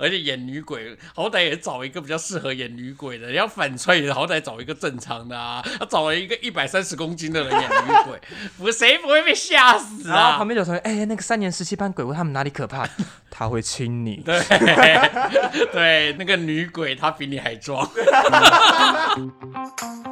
[0.00, 5.62] 而且演女鬼，好歹也找一个比较适合演女鬼的，要反串也好歹找一个正常的啊。
[5.78, 8.18] 他找了一个一百三十公斤的人演女鬼，
[8.58, 10.14] 不谁不会被吓死啊？
[10.14, 12.88] 然后旁边有同学，哎、那个三年十七班鬼屋他们哪里可怕？
[13.30, 14.16] 他会亲你。
[14.24, 14.40] 对
[15.72, 17.88] 对，那个女鬼她比你还壮。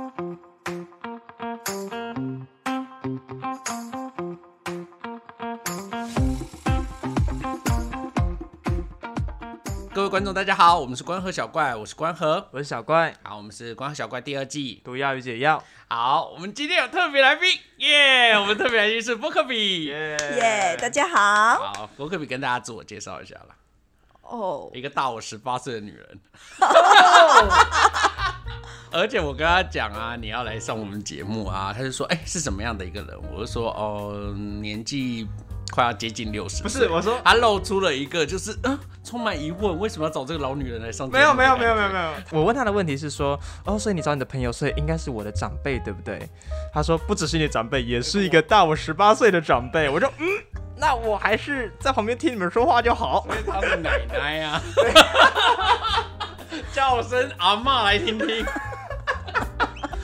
[10.09, 12.48] 位观众，大家好，我们是关河小怪，我是关河。
[12.50, 14.81] 我是小怪，好，我们是关河小怪第二季。
[14.82, 15.62] 毒药与解药。
[15.86, 19.84] 好，我们今天有特别来宾，耶、 我们特别来宾是波克比。
[19.84, 21.57] 耶大家好。
[21.57, 23.48] 好，波克比跟大家自我介绍一下啦。
[24.22, 26.18] 哦，一个大我十八岁的女人。
[28.90, 33.14] 而且我跟他讲啊，你要来上我们节目啊，他就说，哎、是什么样的一个人？
[33.31, 35.28] 我就说，哦，年纪
[35.70, 36.62] 快要接近六十。
[36.62, 41.09] 不是我说他露出了一个就是，嗯、充满疑问，为什么要找这个老女人来上？
[41.11, 46.29] 没有没有没有没有没有，我问他的问题是说，哦，所以你找你的朋友，所以应该是我的长辈，对不对？
[46.73, 49.89] 他说不只是你的长辈，也是一个大我十八岁的长辈。
[49.89, 50.27] 我就嗯，
[50.77, 53.27] 那我还是在旁边听你们说话就好。
[53.29, 54.62] 因为她是奶奶啊。
[56.73, 58.45] 叫声阿妈来听听。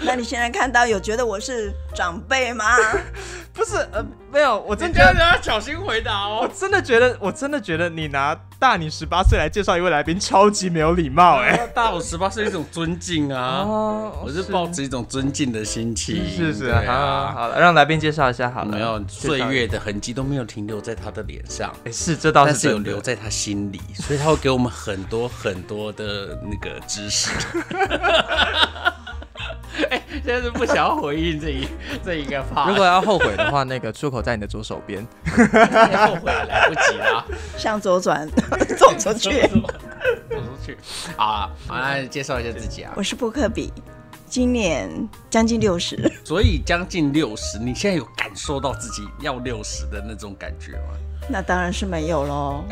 [0.04, 2.64] 那你现在看到有觉得我是长辈吗？
[3.54, 5.14] 不是呃，没有，我真觉得。
[5.14, 6.50] 要小心回答哦我哦。
[6.58, 13.62] 真的觉得，我真的觉得你拿大你十八岁来介绍一位来宾，超级没有礼貌哎、大我十八是一种尊敬啊。
[13.64, 18.72] 哦我是抱着一种尊敬的心情，是是，啊，好了，让来宾介绍一下好了。
[18.72, 27.30] 没有岁月的痕迹都没有停留在他的脸上，哎、是这倒但是有留在他心里，所以他会给我们很多很多的那个知识。
[29.90, 31.66] 哎、现在是不想要回应这一
[32.04, 35.04] 这一个 part，如果要后悔的话，那个出口在你的左手边。
[35.26, 37.26] 后悔也来不及了，
[37.58, 38.28] 向左转，
[38.78, 39.42] 走出去。
[39.48, 40.76] 走出去。
[41.16, 42.92] 好啊，好，来介绍一下自己啊。
[42.96, 43.72] 我是布克比，
[44.28, 44.88] 今年
[45.28, 46.10] 将近六十。
[46.24, 50.94] 所以将近六十，你现在有感受到自己要六十的那种感觉吗？
[51.28, 52.64] 那当然是没有喽。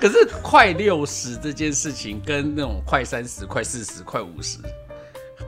[0.00, 4.58] 可是快六十这件事情，跟那种快三十、快四十、快五十、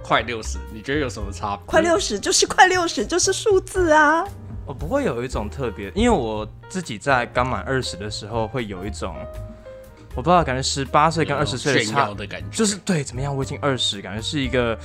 [0.07, 1.67] 快六十，你觉得有什么差别？
[1.67, 4.25] 快六十就是快六十，就是数字啊。
[4.65, 9.17] 我不会有一种特别，因为我自己在刚满二十的时候，会有一种
[10.15, 13.37] 我不知道，感觉十八岁跟二十岁的炫差，的感觉，就是对怎么样？
[13.37, 14.79] 我已经二十，感觉是一个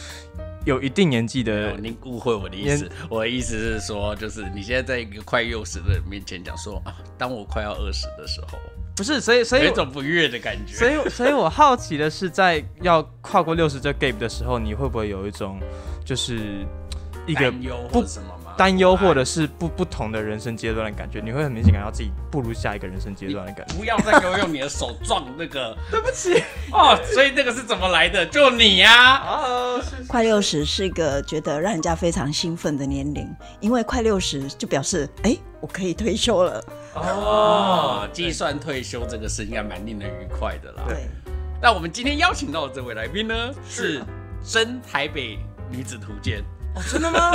[0.66, 2.90] 有一定年纪的哦，您误会我的意思。
[3.08, 8.58] 我的意思是说，就是你现在在一个快六十的人面前讲说啊，当我快要二十的时候，
[8.96, 10.76] 不是，所以所以有一种不悦的感觉。
[10.76, 15.60] 所以所以我好奇的是，在要跨过六十这 gap 的时候，你会不会有一种
[16.06, 16.66] 就是
[17.26, 18.54] 一个担忧不或者什么吗？
[18.58, 21.22] 担忧，或者是不不同的人生阶段的感觉？
[21.24, 23.76] 你会很明显感到自己步入下一个人生阶段的感觉。
[23.76, 27.00] 不要再给我用你的手撞那个， 对不起哦。
[27.12, 28.26] 所以那个是怎么来的？
[28.26, 33.28] 就你呀、哦，是快六十是一个觉得让人家非常兴奋的年龄，
[33.62, 36.64] 因为快六十就表示，哎、我可以退休了。
[36.94, 40.84] 哦，计算退休这个事应该蛮令人愉快的啦。
[40.88, 41.08] 对，
[41.62, 43.34] 那我们今天邀请到的这位来宾呢，
[43.68, 44.02] 是
[44.44, 46.44] 真台北女子图鉴。
[46.76, 47.32] 哦，真的吗？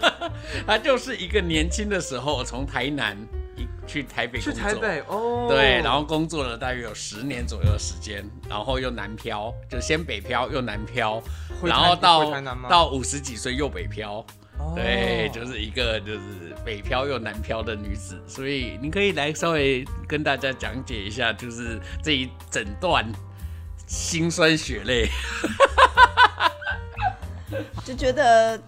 [0.66, 3.16] 她就是一个年轻的时候从台南
[3.56, 11.22] 一去台北去工作，台北哦，对，然后工作了大约有十年左右的时间，然后又南漂，就先北漂又南漂，
[11.62, 12.30] 然后到
[12.68, 14.24] 到五十几岁又北漂。
[14.58, 23.04] 哦对，就是一个就是北漂又南漂的女子，所以你可以来稍微跟大家讲解一下，就是这一整段
[23.86, 25.08] 心酸血泪。
[27.84, 28.58] 就觉得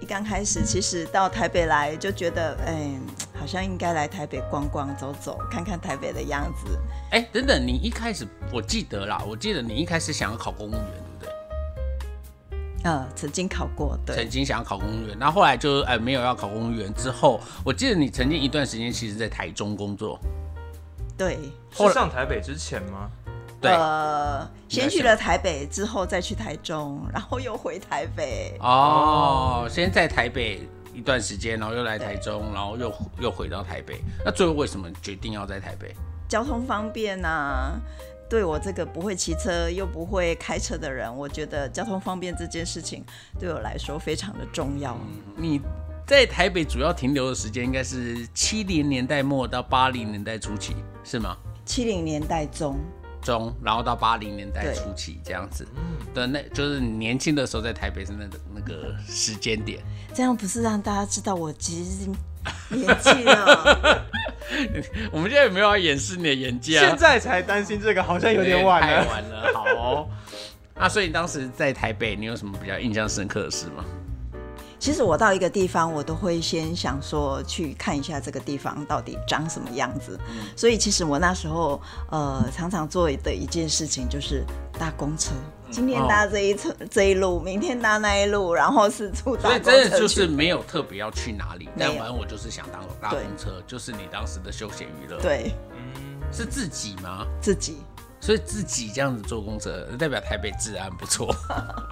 [0.00, 2.92] 一刚开始，其实到台北来就觉得，哎、
[3.34, 6.78] 好像应该来台北逛逛、走走，看看台北的样子。
[7.10, 11.07] 哎、等等，你一开始我记得啦，我记得你一开始想要考公务员？
[12.88, 20.18] 呃，曾经考过，对曾，经想要考公务员，然后后来就哎没有要考公务员之后，我记得你曾经一段时间其实在台中工作，
[21.16, 21.38] 对。
[21.70, 23.10] 是上台北之前吗？
[23.60, 23.70] 对。
[23.72, 28.56] 呃，先去了台北，之后再去台中，然后又回台北。
[28.60, 34.00] 哦，先在台北一段时间，然后又来台中，然后又又回到台北。
[34.24, 35.94] 那最后为什么决定要在台北？
[36.26, 37.78] 交通方便啊，
[38.28, 43.02] 对我这个不会骑车又不会开车的人，我觉得交通方便这件事情
[43.38, 44.96] 对我来说非常的重要。
[45.36, 45.60] 你
[46.06, 51.36] 在台北主要停留的时间应该是七零年代末到八零年代初期，是吗？
[51.64, 52.78] 七零年代中，
[53.22, 55.66] 中，然后到八零年代初期这样子。
[56.14, 59.80] 的那就是你年轻的时候在台北是那个那个时间点。
[60.14, 62.06] 这样不是让大家知道我其实
[62.74, 64.06] 年纪了？
[65.12, 66.86] 我们现在有没有要掩饰你的眼界啊？
[66.86, 69.06] 现在才担心这个，好像有点晚太了。
[69.08, 69.52] 晚了。
[69.54, 70.08] 好哦，
[70.74, 73.84] 那所以你当时在台北，你有什么比较印象深刻的事吗？
[74.80, 80.16] 其实我到一个地方，我都会先想说去看一下这个地方到底长什么样子。
[80.54, 84.44] 所以其实我那时候呃常常做的一件事情就是
[84.78, 85.32] 搭公车，
[85.70, 95.52] 今天搭这一车、这一路，明天搭那一路，然后四处搭所以真的就是去没有特别要去哪里，但反正我就是想当大公车，就是你当时的休闲娱乐。，对
[96.32, 97.26] 是自己吗？
[97.40, 97.78] 自己。
[98.20, 101.32] 所以自己这样子坐公车，代表台北治安不错。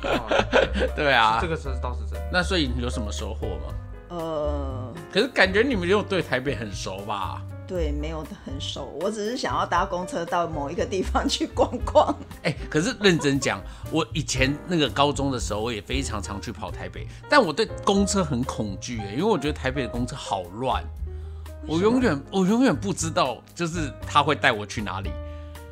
[0.02, 0.44] 哦
[0.96, 2.30] 对啊这，个是倒是真的。
[2.32, 3.74] 那所以你有什么收获吗？
[4.08, 7.40] 呃，可是感觉你们又对台北很熟吧？
[7.66, 12.14] 对，没有很熟，我只是想要搭公车到某一个地方去逛逛。
[12.44, 13.60] 哎、可是认真讲，
[13.90, 20.84] 我以前那个高中的时候，我也非常常去跑台北，但我对公车很恐惧，哎，因为我觉得台北的公车好乱，
[21.66, 25.10] 我永远我永远不知道，就是他会带我去哪里。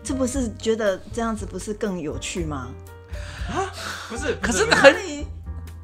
[0.02, 2.68] 这不是觉得这样子不是更有趣吗？
[3.48, 3.70] 啊
[4.08, 5.26] 不是，可是不那很你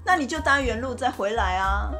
[0.04, 1.92] 那你就搭原路再回来啊。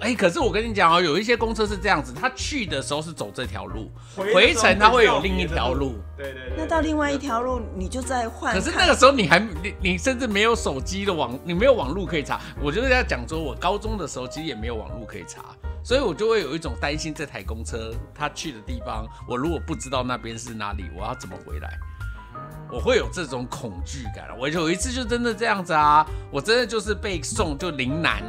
[0.00, 5.96] 哎、可是我跟你讲哦，有一些公车是这样子，他去的时候是走这条路，回回程他会有另一条路。
[6.16, 6.54] 对对对。
[6.56, 8.54] 那到另外一条路，你就再换。
[8.54, 12.40] 可是那个时候你还你你甚至没有手机的网，你没有网路可以查。
[12.62, 15.44] 我就是要讲说，我高中的时候其实也没有网路可以查，
[15.84, 21.78] 所以我就会有一种担心这台公车它去的地方，我如果不知道那边是哪里，我要怎么回来？
[22.72, 24.28] 我会有这种恐惧感。
[24.38, 28.22] 我有一次就真的这样子啊，我真的就是被送就林南。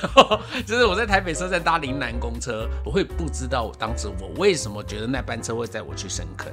[0.00, 6.52] 然 后就是我在台北车站搭林南公车，我会不知道当时我为什么觉得那班车会载我去深坑，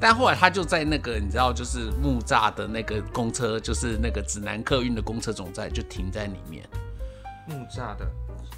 [0.00, 6.64] 但后来他就在那个你知道，就是木栅的那个公车，就是那个指南客运的公车总站，就停在里面。
[7.46, 8.06] 木栅的。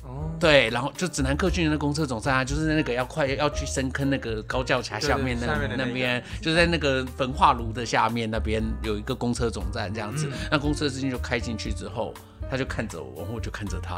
[0.03, 0.31] 哦。
[0.39, 10.31] 对，然后就指南客运的那公车总站啊，就是那个要快要去深坑那个高架桥下面那那边，就是在那个焚化炉的下面那边有一个公车总站这样子。
[10.51, 12.13] 那公车司机就开进去之后，
[12.51, 13.95] 他就看着我，然后我就看着他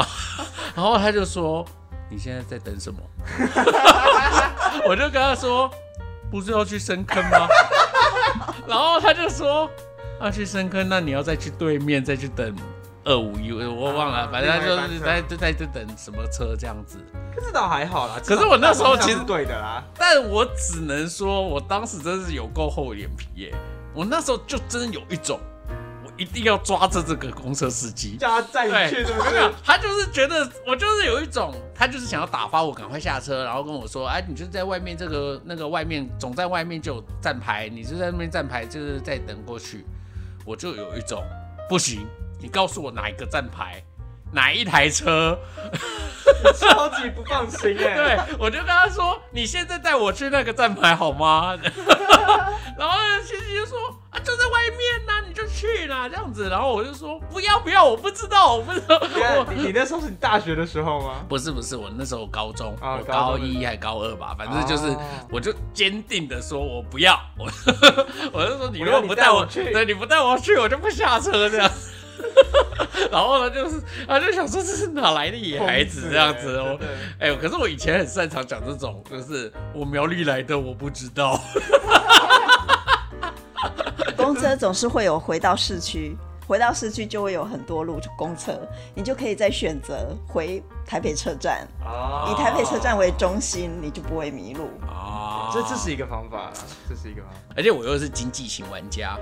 [0.00, 0.06] 啊，
[0.74, 1.64] 然后他就说
[2.10, 2.98] ：“你现在在等什么？”
[4.86, 5.70] 我就跟他说
[6.30, 7.46] ：“不是要去深坑吗？”
[8.66, 9.68] 然后他就说
[10.20, 12.54] ：“要去深坑，那你要再去对面再去等。”
[13.02, 16.98] 二五一，我忘了，啊反正他就是在在在等什么车这样子。
[17.34, 18.20] 可是倒还好啦。
[18.22, 19.82] 可是我那时候其实对的啦。
[19.98, 23.54] 但我只能说，我当时真是有够厚脸皮耶！
[23.94, 25.59] 我那时候就真的有一种，我
[26.20, 28.16] 一定要抓着这个公车司机。
[28.18, 39.84] 叫他载你去，是不没有是？，他就是觉得我就是有一种，他就是想要打发我赶快下车，然后跟我说，哎，你就在外面这个那个外面总在外面就有站牌，你就在那边站牌，就是在等过去。
[40.44, 41.22] 我就有一种
[41.68, 42.06] 不行，
[42.38, 43.82] 你告诉我哪一个站牌，
[44.32, 45.38] 哪一台车，
[46.58, 47.94] 超级不放心哎。
[47.94, 51.56] 对，我就跟他说：“你现在带我去那个站牌好吗？”
[52.80, 53.78] 然后欣欣就说
[54.08, 58.98] ：“啊，就在外面呐、你就去啦，这样子。”然后我就说：“不要不要，我不知道，我不知道。
[59.54, 61.16] 你你那时候是你大学的时候吗？
[61.28, 65.00] 不是不是，我那时候高中，啊我高一还高二吧，反正就是，哦
[65.30, 67.44] 我就坚定的说我不要，我
[68.32, 71.70] 我就说你如果不带我去对，你不带我去，我就不下车这样。
[73.10, 76.78] 然后呢，就是他就想说这是哪来的野孩子这样子 哦
[77.18, 81.38] 哎、可是我以前很擅长讲这种，就是我苗栗来的，我不知道。
[84.32, 88.60] 公车总是会有回到市区，回到市区就会有很多路公车，
[88.94, 94.68] 你就可以再选择回台北车站，啊以台北车站为中心，你就不会迷路。
[94.86, 96.52] 啊这这是一个方法，
[96.88, 97.38] 这是一个方法。
[97.56, 99.18] 而且我又是经济型玩家，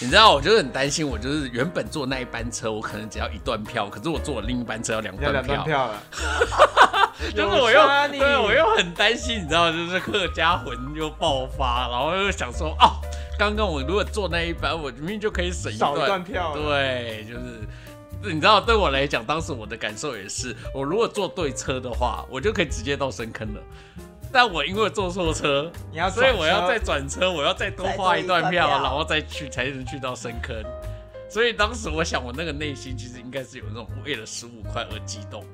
[0.00, 6.02] 你知道，我就是很担心，我就是原本坐那一班车，我可能只要一段票，可是我坐了另一班车要两要段票，票了，
[7.34, 13.00] 就是我又对我又很担心，你知道，就是客家魂又爆发，然后又想说，哦，
[13.38, 16.52] 刚刚我如果坐那一班，我明明就可以省一段票。
[16.54, 23.60] 对，就是你知道，对我来讲，当时我的感受也是，我如果坐对车的话，我就可以直接到深坑了。
[24.32, 30.56] 但我因为坐错车，你要所以我要再转车，我要再多花一段票，一段票然后再去才能去到深坑。
[31.30, 35.44] 所以当时我想，我那个内心其实应该是有那种为了十五块而激动，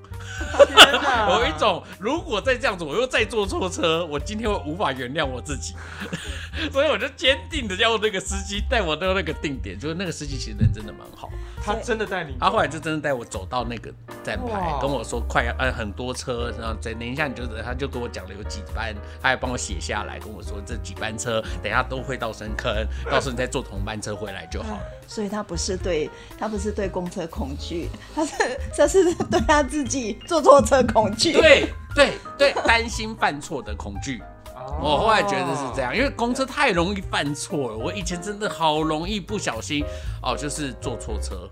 [0.67, 5.75] 天哪有一种如果再这样子，我又再坐错车，我今天会无法原谅我自己。
[6.73, 11.29] 所以我就坚定的要那个司机带我到那个定点，就是那个司机其实人真的蛮好。
[11.65, 13.91] 他真的带你，他后来就真的带我走到那个
[14.23, 24.81] 站牌，跟我说快要呃很多车，然后等等一下你就他就跟我讲了有几班，他还帮我写下来，跟我说这几班车等一下都会到深坑，到时候你再坐同班车回来就好了。
[25.09, 28.35] 所以他不是对他不是对公车恐惧，他是
[28.75, 31.33] 这是对他自己惧，坐错车恐惧。
[31.33, 34.23] 对对对，担心犯错的恐惧。
[34.55, 37.77] 哦我后来觉得是这样，因为公车太容易犯错了。
[37.77, 39.85] 我以前真的好容易不小心
[40.23, 41.49] 哦，就是坐错车，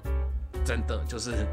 [0.64, 1.46] 真的就是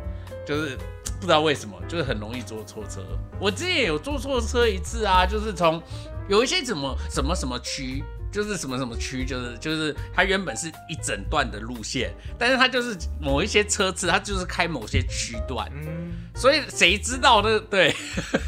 [0.48, 0.78] 就是
[1.20, 3.02] 不知道为什么，就是很容易坐错车。
[3.40, 5.82] 我之前也有坐错车一次啊，就是从
[6.30, 8.04] 有一些什么什么什么区。
[8.32, 17.60] 就是什么什么区，就是就是它原本是一整段的路线，但是它就是某一些车次，它就是开某些区段，嗯，所以谁知道呢？
[17.60, 17.96] 对，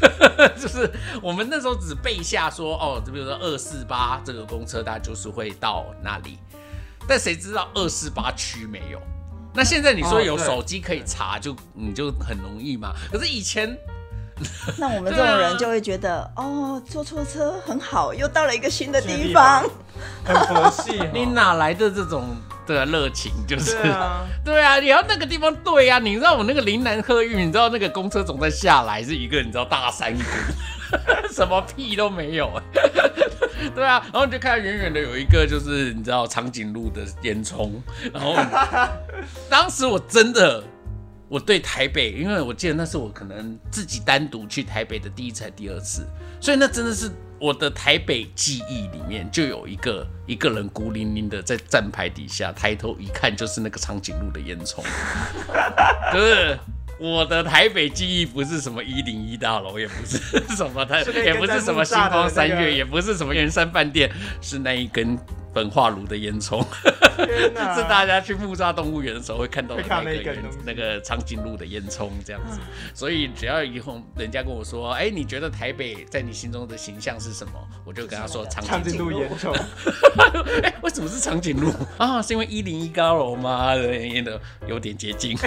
[0.60, 0.90] 就是
[1.22, 6.38] 我们那时候只背下说，哦，就比如说二四八这个公车，它就是会到那里，
[7.08, 9.00] 但谁知道二四八区没有？
[9.54, 12.94] 那现在你说有手机可以查，就你就很容易嘛。
[13.10, 13.76] 可是以前
[14.78, 19.70] 那我们这种人就会觉得，哦，坐错车很好，又到了一个新的地地方方。
[20.24, 21.06] 很佛系哦。
[21.14, 23.32] 你哪来的这种的热情？
[23.46, 30.22] 就是对啊，对啊，你要那个地方对啊，你知道我那个林南客运，你知道那个公车总在下来是一个你知道大山谷，
[31.32, 32.50] 什么屁都没有。
[33.76, 37.70] 对啊，然后你就看到远远的有一个就是你知道长颈鹿的烟囱，
[38.12, 38.34] 然后
[39.48, 40.62] 当时我真的
[41.32, 46.06] 我对台北，因为我记得那是我可能自己单独去台北的第一次还第二次，
[46.38, 54.82] 所以那真的是我的台北记忆里面就有一个一个人孤零零的在站牌底下，抬头一看就是那个长颈鹿的烟囱，
[56.12, 56.58] 就是。
[56.98, 60.18] 我的台北记忆不是什么一零一大楼，也不是
[60.54, 64.08] 什么台，也不是什么星光三月，也不是什么圆山饭店，
[64.40, 65.18] 是那一根
[65.52, 66.64] 焚化炉的烟囱。
[67.16, 67.74] 天哪！
[67.76, 70.34] 是大家去木栅动物园的时候会看到的那个
[70.66, 72.58] 那个长颈鹿的烟囱这样子，
[72.94, 77.52] 所以只要以后人家跟我说，哎、你觉得台北在你心中的形象是什么？
[77.84, 79.12] 我就跟他说长长颈鹿。
[79.12, 79.52] 烟囱，
[80.64, 82.20] 哎、为什么是长颈鹿啊？
[82.22, 83.74] 是因为一零一高楼吗？
[83.74, 85.36] 演的有点接近。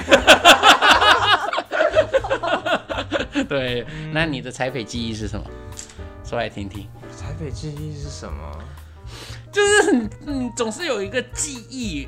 [3.50, 5.46] 对，那你的台北记忆是什么？
[6.24, 6.88] 说来听听。
[7.20, 8.60] 台北记忆是什么？
[9.56, 12.06] 就是很嗯，总是有一个记忆，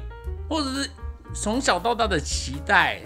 [0.50, 0.90] 或者是
[1.34, 3.00] 从小到大的期待。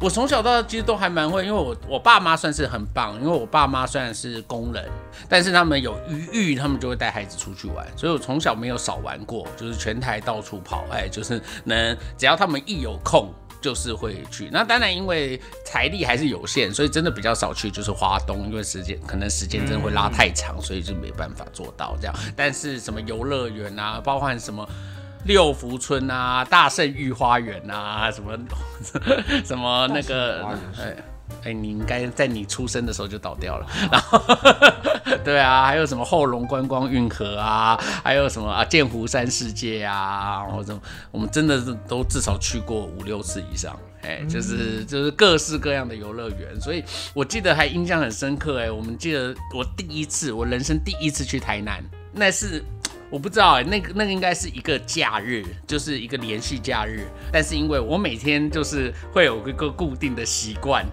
[0.00, 4.90] 我从小到大其实都还蛮会，因为我我爸妈算是很棒，因为我爸妈虽然是工人，
[5.28, 13.32] 但是他们有余裕，他们就会带孩子出去玩，所以我从小没有少玩过，就是全台到处跑，哎，就是能只要他们一有空。
[13.64, 22.14] 就是会去，那当然因为财力还是有限，所以真的比较少去，就是花东，因为时间可能时间真的会拉太长，所以就没办法做到这样。
[22.36, 24.68] 但是什么游乐园啊，包含什么
[25.24, 28.38] 六福村啊、大圣御花园啊，什么
[29.42, 30.46] 什么那个
[31.42, 31.44] 哎。
[31.44, 34.18] 哎，你应该在你出生的时候就倒掉了， 然后
[35.22, 52.64] 对啊，还有什么后龙观光运河啊，还有什么啊剑湖山世界啊，然后什么，我们真的是都至少去过五六次以上，哎，就是就是各式各样的游乐园，所以我记得还印象很深刻，哎，我们记得我第一次，我人生第一次去台南，那是。
[53.14, 57.06] 我不知道哎、那个那个应该是一个假日，就是一个连续假日。
[57.32, 60.84] 但是因为我每天就是会有一个固定的习惯，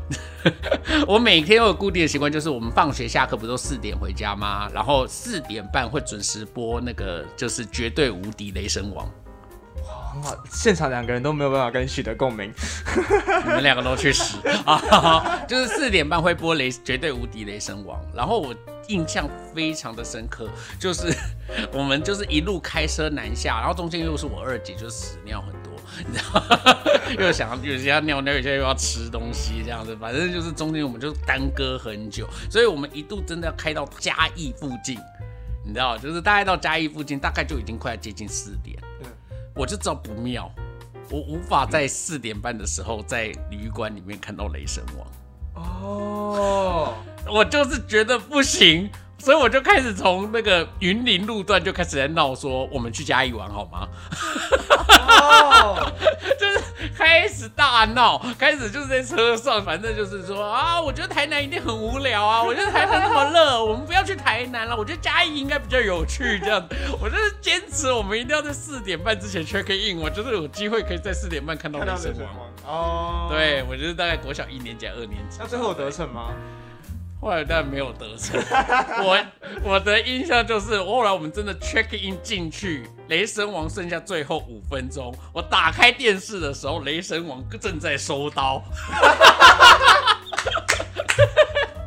[1.07, 4.69] 我每天有固定的习惯，就是我们放学下课不都四点回家吗？
[4.71, 9.09] 然后四点半会准时播那个就是绝对无敌雷神王，
[10.13, 12.53] 很好，现场两个人都没有办法跟你取得共鸣。
[13.45, 15.41] 你们两个都去死啊！
[15.49, 18.53] 就是四点半会播雷绝对无敌雷神王，然后我
[18.87, 21.13] 印象非常的深刻，就是
[21.73, 25.73] 我们就是一路开车南下，然后中间又是我二姐，就是屎尿很多，
[26.07, 26.43] 你知道，
[27.19, 34.97] 又想有些要尿尿，有些又要吃东西这样子，反正就是中间我们就耽搁很久，所以我们一度真的要开到嘉义附近，
[35.65, 39.09] 你知道，就是大概到嘉义附近，大概就已经快要接近四点，对。
[39.53, 40.49] 我就知道不妙。
[41.09, 46.93] 我无法在四点半的时候在旅馆里面看到雷神王，哦，
[47.27, 53.87] 我就是觉得不行，所以我就开始从那个云林路段就开始在闹说，我们去嘉义玩好吗？
[54.97, 55.91] 哦，
[56.39, 66.67] 就是开始大闹，开始就是在车上，反正就是说啊，我觉得台南一定很无聊啊，我觉得台南那么热，我们不要去台南了，我觉得嘉义应该比较有趣，这样，
[66.99, 72.19] 我就是坚持我们一定要在四点半之前 check in，我觉得有机会可以在四点半看到看到雷神王。
[72.19, 75.37] 雷神王哦，对，，我就是大概国小一年级、二年级。
[75.39, 76.31] 那最后得逞吗？
[77.21, 78.41] 后来但没有得逞。
[79.05, 79.17] 我
[79.63, 88.63] 我的印象就是，后来我们真的 check in 进去，雷神王剩下最后五分钟，我打开电视的时候，雷神王正在收刀。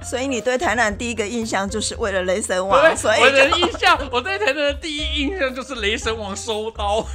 [0.05, 7.05] 所以你对台南第一个印象就是为了雷神王，所以我的印象，我对台南的第一印象就是雷神王收刀。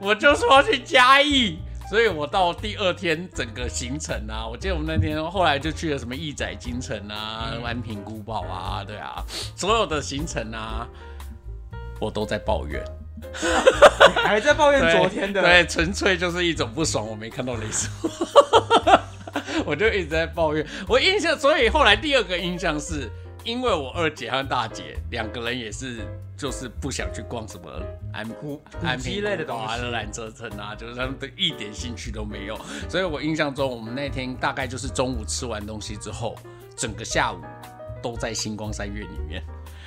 [0.00, 1.58] 我就说要去嘉义，
[1.92, 9.22] 所以我到第二天整个行程啊，我记得我们那天后来就去了什么义载金城啊、安平古堡啊，对啊，
[9.54, 10.88] 所有的行程啊，
[12.00, 12.82] 我都在抱怨。
[13.20, 15.42] 你 还在抱怨昨天的？
[15.42, 17.90] 对，纯粹就是一种不爽，我没看到雷索，
[19.66, 20.66] 我就一直在抱怨。
[20.88, 23.10] 我印象，所以后来第二个印象是，
[23.44, 25.98] 因为我二姐和大姐两个人也是，
[26.36, 27.70] 就是不想去逛什么
[28.12, 32.58] 安古安平类的东西缆车城啊，就是他们的一点兴趣都没有。
[32.88, 36.36] 所以我印象中，我们那天大概就是中午吃完东西之后，
[36.76, 37.40] 整个下午
[38.02, 39.42] 都在星光三月里面。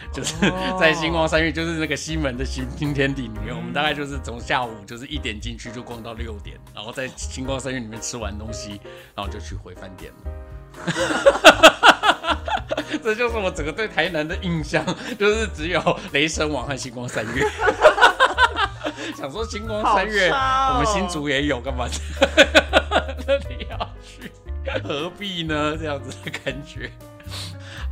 [0.14, 8.80] 就是哦在星光三月，就是那个西门的新新天地里面，我们大概就是从下午就是一点进去就逛到六点，然后在星光三月里面吃完东西，
[9.16, 10.32] 然后就去回饭店了。
[13.04, 14.84] 这就是我整个对台南的印象，
[15.20, 17.46] 就是只有雷神王和星光三月。
[19.16, 21.88] 想说星光三月，哦我们新竹也有，干嘛？
[23.28, 24.32] 那你要去，
[24.84, 25.78] 何必呢？
[25.78, 26.92] 这样子的感觉。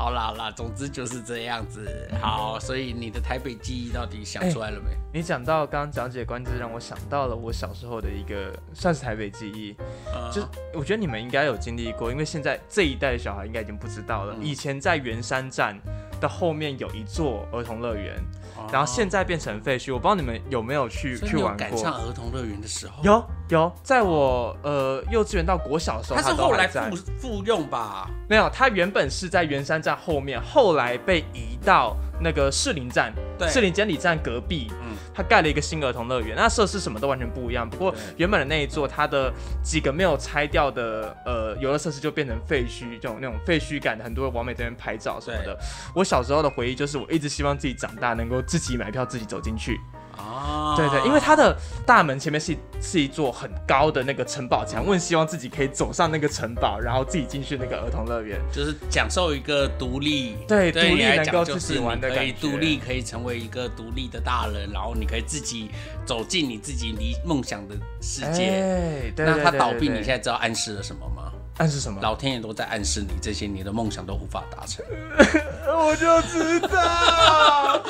[0.03, 2.09] 好啦好啦，总之就是这样子。
[2.21, 4.97] 好，所以你的台北记忆到底想出来了没？
[5.13, 9.73] 你讲到刚刚讲解关之，让我想到了我小时候的一个算是台北记忆，
[10.13, 14.35] 呃就是我觉得你们应该有经历过，因为现在这一代的小孩应该已经不知道了。
[14.37, 15.79] 嗯以前在圆山站
[16.19, 18.17] 的后面有一座儿童乐园，
[18.57, 21.57] 哦然后现在变成废墟，我不知道你们有没有去去玩过。
[21.57, 28.09] 赶上儿童乐园的时候，有有，在我呃幼稚园到国小的时候，它是后来复复用吧？
[28.27, 33.13] 没有，它原本是在圆山站后面，后来被移到那个士林站，
[33.47, 37.69] 士林监理站隔壁，嗯它盖了一个新儿童乐园，那设施什么都完全不一样。
[37.69, 39.31] 不过原本的那一座，它的
[39.61, 45.55] 几个没有拆掉的呃游乐设施就变成废墟，这种那种废墟感的，很多人往美这边拍照什么的。
[45.93, 49.79] 我小时候的回忆就是，我一直希望自己长大能够自己买票自己走进去。
[50.17, 51.55] 啊，对对，因为它的
[51.85, 58.39] 大门前面是是一座很高的那个城堡墙，问希望自己可以走上那个城堡，然后自己进去那个儿童乐园。
[58.51, 65.71] 就是享受一个独立，对独立来能够讲就是自己玩的你可以独立，可以成为一个独立的大人，然后你可以自己
[66.05, 68.45] 走进你自己离梦想的世界。
[68.49, 71.31] 哎，对那对对它倒闭，你现在知道暗示了什么吗？
[71.57, 71.99] 暗示什么？
[72.01, 74.83] 老天爷都在暗示你，这些你的梦想都无法达成。
[75.69, 77.83] 我就知道。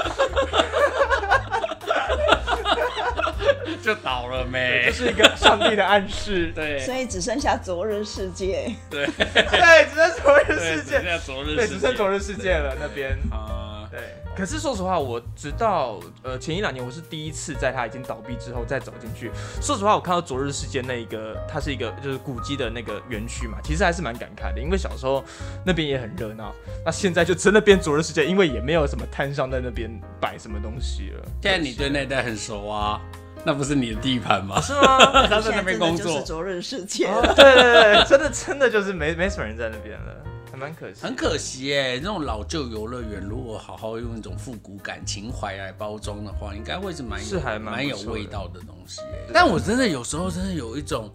[3.82, 4.92] 就倒了没这没？
[4.92, 6.52] 是一个上帝的暗示。
[6.56, 8.72] 对所以只剩下昨日世界。
[8.90, 13.18] 对 对，只剩昨日，世界，只剩昨日对，世界只剩昨日世界了那边。
[13.32, 14.00] 啊，对，
[14.36, 19.32] 可是说实话，我直到呃前一两年，我是第一次在它已经倒闭之后再走进去。
[19.62, 25.24] 说实话，我看到昨日世界那一个，它是一个就是古迹的那个园区嘛，其实还是蛮感慨的，因为小时候
[25.64, 26.52] 那边也很热闹，
[26.84, 31.24] 那现在就真的变昨日世界，因为也没有什么摊商在那边摆什么东西了。
[31.42, 33.00] 现在你对那带很熟啊，
[33.46, 34.60] 那不是你的地盘吗？
[34.60, 35.28] 是吗？
[35.28, 37.22] 他在那边工作就是，昨日世界哦。
[37.36, 41.02] 对对对，真的真的就是没没什么人在那边了，还蛮可惜。
[41.02, 42.00] 很可惜耶。
[42.00, 49.32] 那种老旧游乐园，如果好好用一种复古感、情怀来包装的话，应该会是蛮有是还蛮蛮有味道的东西耶。
[49.34, 51.12] 但我真的有时候真的有一种。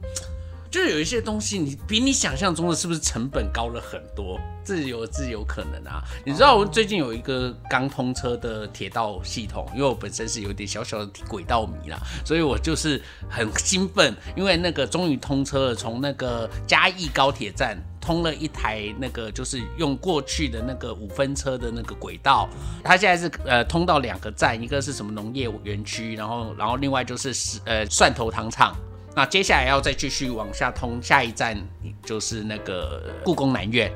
[0.71, 4.39] 就是有一些东西，你比你想象中的是不是成本高了很多？
[4.63, 6.05] 这有这有可能啊！
[6.27, 22.49] 你知道我最近有一个刚通车的铁道系统，因为我本身是有点小小的轨道迷啦，所以我就是很兴奋，因为那个终于通车了，从那个嘉义高铁站通了一台那个就是用过去的那个五分车的那个轨道，
[22.83, 28.75] 它现在是呃通到两个站，一个是什么农业园区，然后然后另外就是是呃蒜头糖厂。
[29.15, 31.55] 那接下来要再继续往下通，下一站
[32.03, 33.93] 就是那个故宫南院。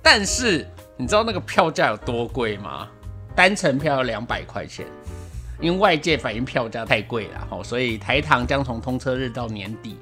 [0.00, 0.64] 但是
[0.96, 2.86] 你知道那个票价有多贵吗？
[3.34, 4.86] 单程票要两百块钱，
[5.60, 9.96] 因为外界反映票价太贵了，吼，所以台糖将从通车日到年底，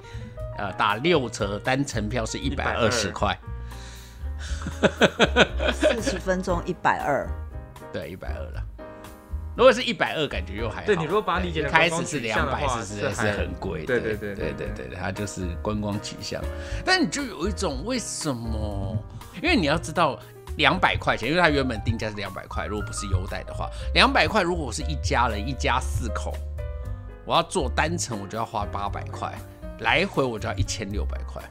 [0.77, 2.91] 打六折单程票是一百二。
[2.91, 3.39] 十块
[5.73, 7.29] 四十分钟一百二。
[7.93, 8.63] 对一百二了
[9.57, 10.87] 如果是一百二感觉又还好。
[10.87, 16.41] 对你如果把理解成开始是两百是十是很贵对对对对对对它就是观光取向。
[16.85, 18.97] 但你就有一种为什么
[19.43, 20.17] 因为你要知道
[20.59, 26.33] 两百块钱因为它原本定价是两百块如果不是优待的话两百块如果我是一家人一家四口
[27.25, 29.35] 我要做单程我就要花八百块
[29.81, 31.43] 来回我就要一千六百块，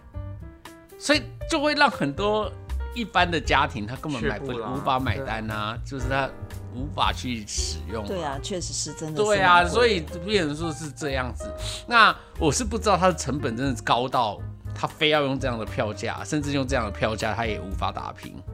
[0.97, 2.51] 所以就会让很多
[2.93, 6.29] 一般的家庭他根本买不无法买单啊，就是他
[6.75, 11.51] 无法去使用、对啊，确实是真的是对啊，所以变成说是这样子。
[11.87, 14.39] 那我是不知道它的成本真的是高到
[14.75, 18.53] 他非要用这样的票价，甚至用这样的票价他也无法打平，嗯，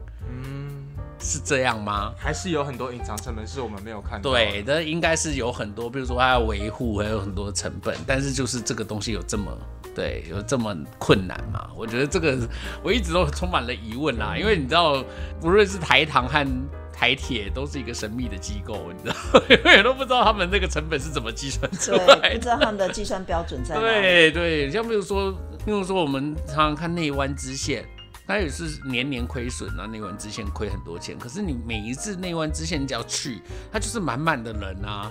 [1.20, 2.12] 是这样吗？
[2.18, 4.36] 还是有很多隐藏成本是我们没有看到的。
[4.38, 9.56] 对，那应该是有很多，比如说它要维护，还有很多成本，但是就是这个东西有这么
[9.94, 11.70] 对，有这么困难嘛？
[11.76, 12.36] 我觉得这个
[12.82, 15.02] 我一直都充满了疑问啦，因为你知道，
[15.40, 16.46] 不论是台糖和
[16.92, 22.34] 台铁都是一个神秘的机构，你知道， 永远都不知道他们那个成本是怎么计算出，来的。
[22.36, 23.86] 不知道他们的计算标准在哪里。
[23.86, 25.32] 对对，像比如说，
[25.64, 27.84] 比如说我们常常看内湾支线，
[28.26, 31.18] 它也是年年亏损啊，内湾支线亏很多钱。
[31.18, 35.10] 可是你每一次内湾支线你只要去，它就是满满的人啊。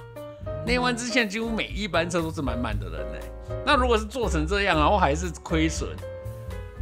[0.65, 3.19] 内湾支线几乎每一班车都是满满的人哎、
[3.65, 5.89] 那如果是做成这样，然后还是亏损，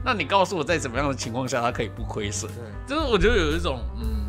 [0.03, 2.51] 那你告诉我，在怎么样的情况下它可以不亏损？
[2.87, 4.20] 就是我觉得有一种嗯。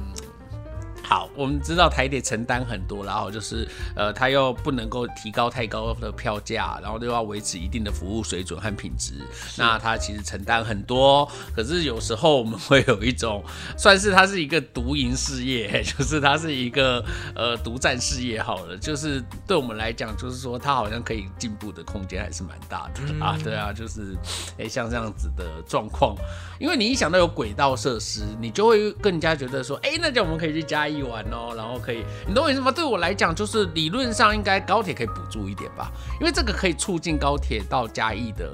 [1.12, 9.12] 好，我们知道台铁承担很多，然后就是呃，它又不能够提高太高的票价，然后又要维持一定的服务水准和品质，
[9.58, 11.30] 那它其实承担很多。
[11.54, 13.44] 可是有时候我们会有一种，
[13.76, 24.16] 算是它是一个独营事业， 就是它是一个呃独占事业好了，就是对我们来讲，就是说它好像可以进步的空间还是蛮大的、啊，对啊，就是
[24.56, 26.16] 哎、像这样子的状况，
[26.58, 32.70] 因为你一想到有轨道设施，你就会更加觉得说，哎、那这样我们可以去嘉义玩哦，然后可以，你懂我意思吗？
[32.70, 38.50] 对我来讲，就是理论上应该高铁可以补助一点吧，因为这个可以促进高铁到嘉义的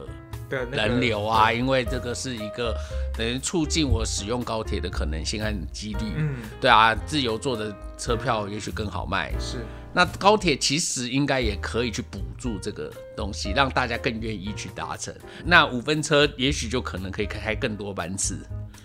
[0.49, 2.75] 的那个人流啊，因为这个是一个
[3.17, 6.15] 等于促进我使用高铁的可能性和几率。
[6.17, 9.33] 嗯，对啊，自由坐的车票也许更好卖。
[9.39, 9.59] 是
[9.93, 15.13] 那高铁其实应该也可以去补助这个东西，让大家更愿意去搭乘。
[15.45, 18.39] 那五分车也许就可能可以开更多班次。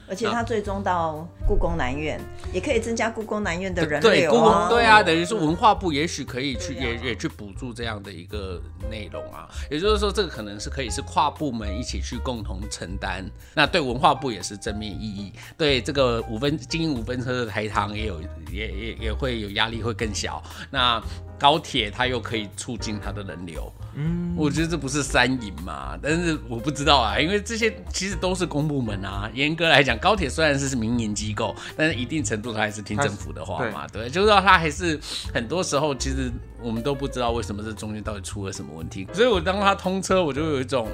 [0.08, 2.20] 而且它最终到故宫南院，
[2.54, 4.70] 也可以增加故宫南院的人对，流故宫。
[4.70, 13.24] 对啊，等于是文化部也许可以去啊也也去补助这样的一个内容啊，也就是说，这个可能是可以是跨部门一起去共同承担。
[13.54, 20.42] 那对文化部也是正面意义，对这个五分经营五分车的台糖也有也也也会有压力会更小。
[20.70, 21.02] 那
[21.44, 29.30] 高铁它又可以促进它的人流，嗯，我觉得这不是三赢嘛，但是我不知道啊，因为这些其实都是公部门啊。
[29.34, 34.98] 严格来讲，高铁虽然是民营机构，但是一定程度它还是听政府的话嘛，对，就是说它还是
[35.34, 40.88] 很多时候其实我们都不知道为什么这中间到底出了什么问题，所以我当它通车，我就有一种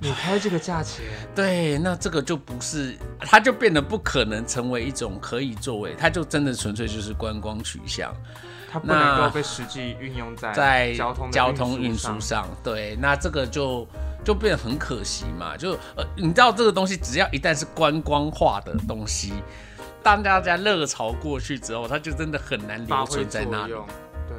[0.00, 1.04] 你开这个价钱，
[1.36, 8.10] 对，那这个就不是，它就变得不可能成为一种可以作为，它就真的纯粹就是观光取向。
[8.74, 12.18] 它不能够被实际运用在在交通交通运输。
[12.18, 13.86] 上，对，那这个就
[14.24, 15.56] 就变得很可惜嘛。
[15.56, 19.32] 就呃，你知道这个东西，只要一旦是观光化的东西，
[20.02, 23.74] 当大家热潮过去之后，它就真的很难留存在那里。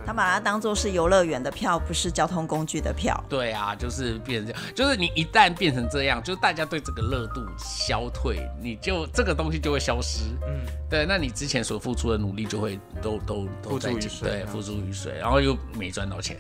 [0.06, 3.22] 他把它当做是游乐园的票，不是交通工具的票。
[3.28, 10.26] 对啊，就是变成这样，就是你一旦变成这样，就是大家对这个热度消退，你就这个东西就会消失。
[10.48, 16.38] 嗯，对，那你之前所付出的努力就会都都都付诸在减对，于水这样付诸于水，然后又没赚到钱，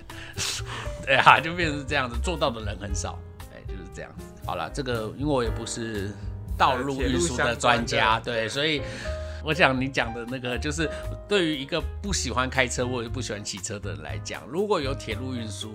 [1.05, 3.17] 对啊，就变成这样子，做到的人很少，
[3.53, 4.25] 哎，就是这样子。
[4.45, 6.11] 好了，这个因为我也不是
[6.57, 8.81] 道路运输的专家，对，所以。
[9.45, 10.89] 我想你讲的那个，就是
[11.27, 15.71] 对于一个不喜欢开车或者不喜欢骑车的人来讲，如果有铁路运输，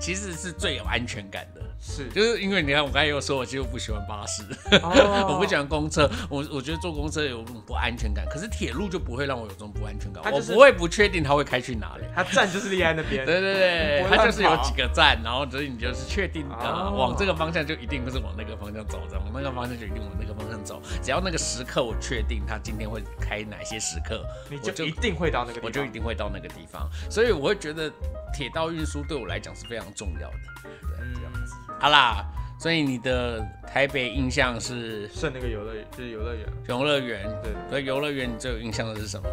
[0.00, 1.63] 其实是最有安全感的。
[1.86, 4.42] 是就是因为你看，我刚才又说，我其实不喜欢巴士，
[4.82, 12.04] 哦 我不喜欢公车，我我觉得坐公车有种不安全感，可是铁路就不会让我有这种不安全感，就是我不会不确定它会开去哪里。
[12.14, 20.80] 它站就是立在那边，对对对，它就是有几个站，然后所以你就是确定呃哦往这个方向就一定不是往那个方向走，这样往那个方向就一定往那个方向走。
[21.02, 26.88] 只要那个时刻我确定它今天会开哪些时刻，我你就一定会到那个地方，我就一定会到那个地方。
[27.10, 27.92] 所以我会觉得
[28.32, 30.36] 铁道运输对我来讲是非常重要的。
[30.62, 30.72] 对，
[31.14, 31.23] 这样子。
[31.80, 32.24] 好啦，
[32.58, 37.22] 所以你的台北印象是剩那个游乐园，就是游乐园，游乐园。
[37.42, 39.28] 对，所以游乐园你最有印象的是什么？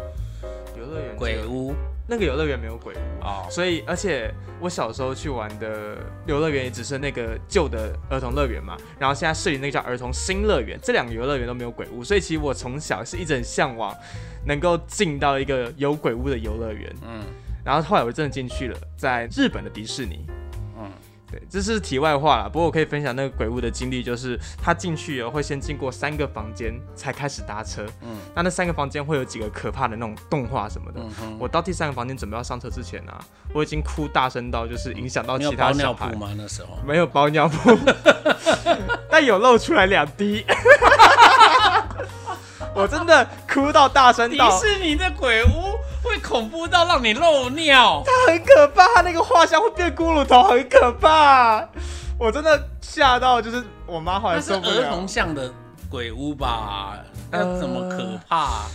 [0.76, 1.72] 游乐园鬼屋
[2.08, 3.24] 那个游乐园没有鬼屋。
[3.24, 13.96] 哦，所以，而且我小时候去玩的游乐园也只是那个旧的儿童乐园嘛，然后现在设立那个叫儿童新乐园，这两个游乐园都没有鬼屋，所以其实我从小是一直很向往
[14.44, 16.92] 能够进到一个有鬼屋的游乐园。
[17.02, 17.22] 嗯
[17.64, 20.26] 然后后来我真的进去了，在日本的迪士尼。
[21.48, 22.48] 这是题外话啦。
[22.48, 27.84] 不过我可以分享那个鬼屋的经历，就是他进去以后会先经过三个房间才开始搭车。
[28.02, 31.00] 嗯嗯，那那三个房间会有几个可怕的那种动画什么的。
[31.00, 33.18] 嗯哼，我到第三个房间准备要上车之前啊，
[33.54, 36.18] 我已经哭大声到就是影响到其他包尿小孩布。
[36.18, 36.34] 吗？
[36.36, 37.78] 那时候没有包尿布，
[39.10, 40.44] 但有露出来两滴。
[42.74, 45.48] 我真的哭到大声迪，士尼的鬼屋
[46.02, 48.02] 会恐怖到让你漏尿。
[48.26, 51.66] 很可怕，他那个画像会变骷髅头，很可怕。
[52.18, 55.08] 我真的吓到，就是我妈后来那是受不儿童了。
[55.08, 55.52] 像的
[55.88, 56.98] 鬼屋吧？
[57.30, 58.66] 那呃怎么可怕？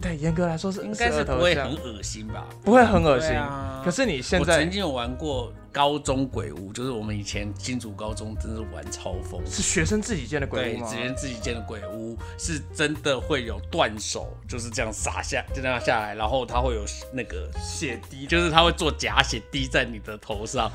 [0.00, 2.44] 对，严格来说是应该是不会很恶心吧？
[2.64, 3.36] 不会很恶心。
[3.36, 9.40] 啊可是你现在我曾经有玩过高中鬼屋，就是我们以前新竹高中真是玩超疯。
[9.46, 10.88] 是学生自己建的鬼，屋吗？
[10.90, 20.70] 只人自己建的鬼屋是真的会有断手，就是这样撒下，就这样下来，然后它会有那个血滴，就是它会做假血滴在你的头上，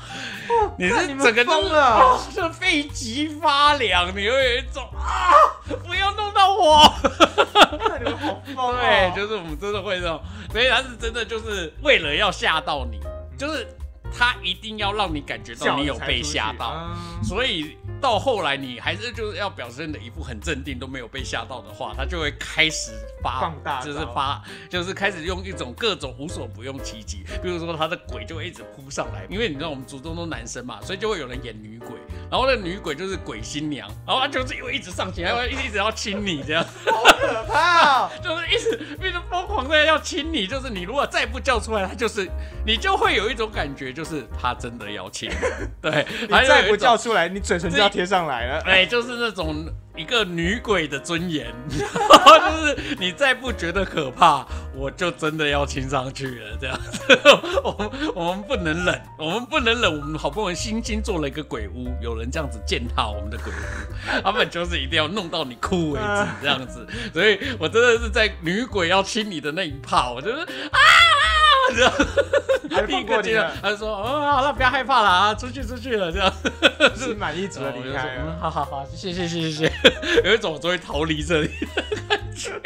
[0.78, 5.32] 你是整个就是疯了啊是背脊发凉，你会有一种啊，
[5.86, 6.88] 不要弄到我。
[7.88, 12.98] 看你们好疯哦对，就是我们真的会这种，所以他是真的就是为了要吓到你，
[13.36, 13.66] 就是
[14.12, 22.92] 他一定要让你感觉到你有被吓到，嗯所以到后来你还是就是要表现的一副很镇定，都没有被吓到的话，他就会开始
[23.22, 31.96] 发放大就是发，就是开始用一种各种无所不用其极，比如说他的鬼就会一直扑上来，因为你知道我们族中都男生嘛，所以就会有人演女鬼，
[32.30, 36.64] 然后那女鬼就是鬼新娘，然后她就是因为一直上前，还会一直要亲你这样。
[36.84, 38.10] 好可怕哦！
[38.22, 42.28] 就是一直一直疯狂的要亲你，就是你如果再不叫出来，她就是
[42.64, 45.36] 你就会有一种感觉，就是她真的要亲你，
[45.80, 48.60] 对， 你再不叫出来，你嘴唇就要贴上来了。
[48.64, 57.00] 哎，就是那种一个女鬼的尊严， 就是你再不觉得可怕，我就真的要亲上去了，这样子。
[57.64, 66.86] 我们我们不能忍，我们不能忍，我们好不容易精心做了一个鬼屋，有人这样子践踏我们的鬼屋，他们就是一定要弄到你哭为止，这样子。
[67.12, 70.36] 所以我真的是在女鬼要亲你的那一趴，我就是
[70.70, 70.80] 啊。
[71.74, 71.92] 这样，
[72.70, 76.32] 还第一个接着放过你了，他就说：“哦，好了，不要害怕了啊，出去出去了。”这样，
[76.96, 79.72] 心满意足的离开 好好好，谢谢谢谢谢谢，
[80.24, 82.60] 有一种我终于逃离这里的感觉，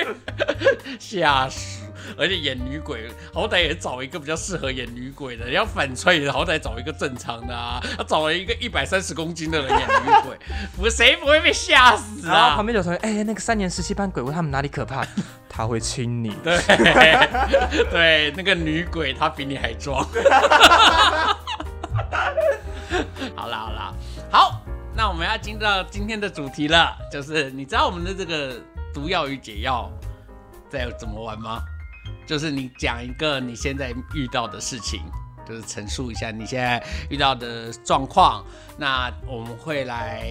[0.98, 1.80] 吓死！
[2.16, 7.80] 而且演女鬼，好歹也找一个比较适合演女鬼的，要反串也好歹找一个正常的啊。
[7.96, 10.38] 他找了一个一百三十公斤的人演女鬼，
[10.76, 12.66] 不谁不会被吓死啊然后旁？
[12.66, 15.06] 边有同学，哎、那个三年十七班鬼屋他们哪里可怕？
[15.48, 16.34] 他会亲你。
[16.42, 16.56] 对
[17.90, 20.02] 对，那个女鬼她比你还壮。
[23.34, 23.92] 好啦好啦，
[24.30, 24.62] 好，
[24.94, 28.54] 那我们要进到今天的主题了，就是你知道我们的这个
[28.94, 29.90] 毒药与解药
[30.68, 31.62] 在怎么玩吗？
[32.31, 35.01] 就是你讲一个你现在遇到的事情，
[35.45, 38.45] 就是陈述一下你现在遇到的状况，
[38.79, 40.31] 那我们会来。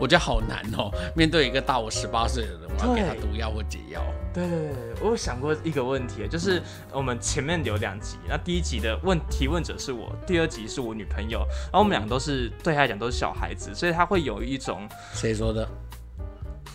[0.00, 4.02] 我觉得好难哦，面对一个大我十八岁的人，我要给他毒药或解药。
[4.32, 15.68] 对对对，我有想过一个问题，就是我们前面有两集，那第一集的问提问者是我，第二集是我女朋友，然后我们俩都是对他来讲都是小孩子，所以他会有一种，谁说的？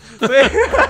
[0.18, 0.42] 所以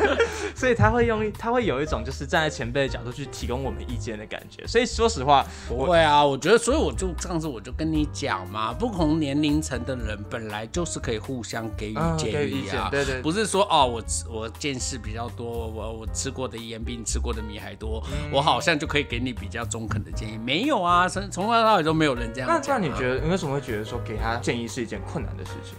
[0.54, 4.66] 所以他会用，他会有一种就是站在前辈的角度去提供我们意见的感觉。
[4.66, 22.78] 所以说实话，不会啊，我觉得，所以我就上次我就跟你讲嘛，不同年龄层的人本来就是可以互相给予嗯建议啊，见对对不是说哦，我吃我见识比较多，我我吃过的盐比你吃过的米还多，嗯我好像就可以给你比较中肯的建议，没有啊，从从头到尾都没有人这样那讲、啊。
[22.80, 25.74] 那你觉得你为什么会觉得说给他建议是一件困难的事情？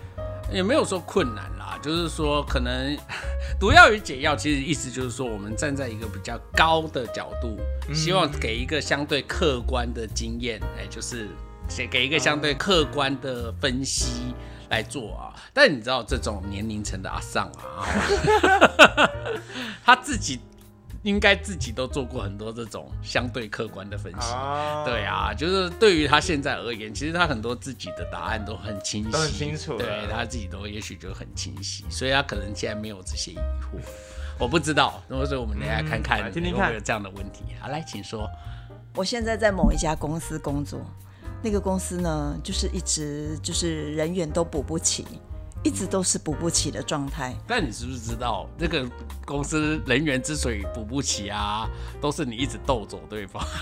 [0.51, 2.97] 也没有说困难啦，就是说可能
[3.59, 7.57] 毒药与解药，其实意思就是说，我们站在一个比较高的角度，
[7.93, 11.27] 希望给一个相对客观的经验，哎，就是
[11.67, 14.33] 给给一个相对客观的分析
[14.69, 15.33] 来做啊。
[15.53, 17.85] 但你知道这种年龄层的阿尚啊，
[19.85, 20.39] 他自己
[21.03, 24.31] 应该自己都做过很多这种相对客观的分析。
[24.33, 33.79] 啊对，啊，就是对于他现在而言，其实他很多自己的答案都很清晰，都很清楚了对他自己都也许就很清晰，所以他可能现在没有这些疑惑。
[34.37, 37.43] 我不知道，那么所以我们等一下看看嗯来听听会不会看有这样的问题。
[37.59, 38.29] 好，来，请说。
[38.95, 40.79] 我现在在某一家公司工作，
[41.43, 45.05] 那个公司呢，就是一直就是人员都补不齐，
[45.63, 47.35] 一直都是补不起的状态。
[47.47, 48.85] 但你是不是知道，这个
[49.25, 51.69] 公司人员之所以补不起啊，
[51.99, 53.43] 都是你一直斗走对方。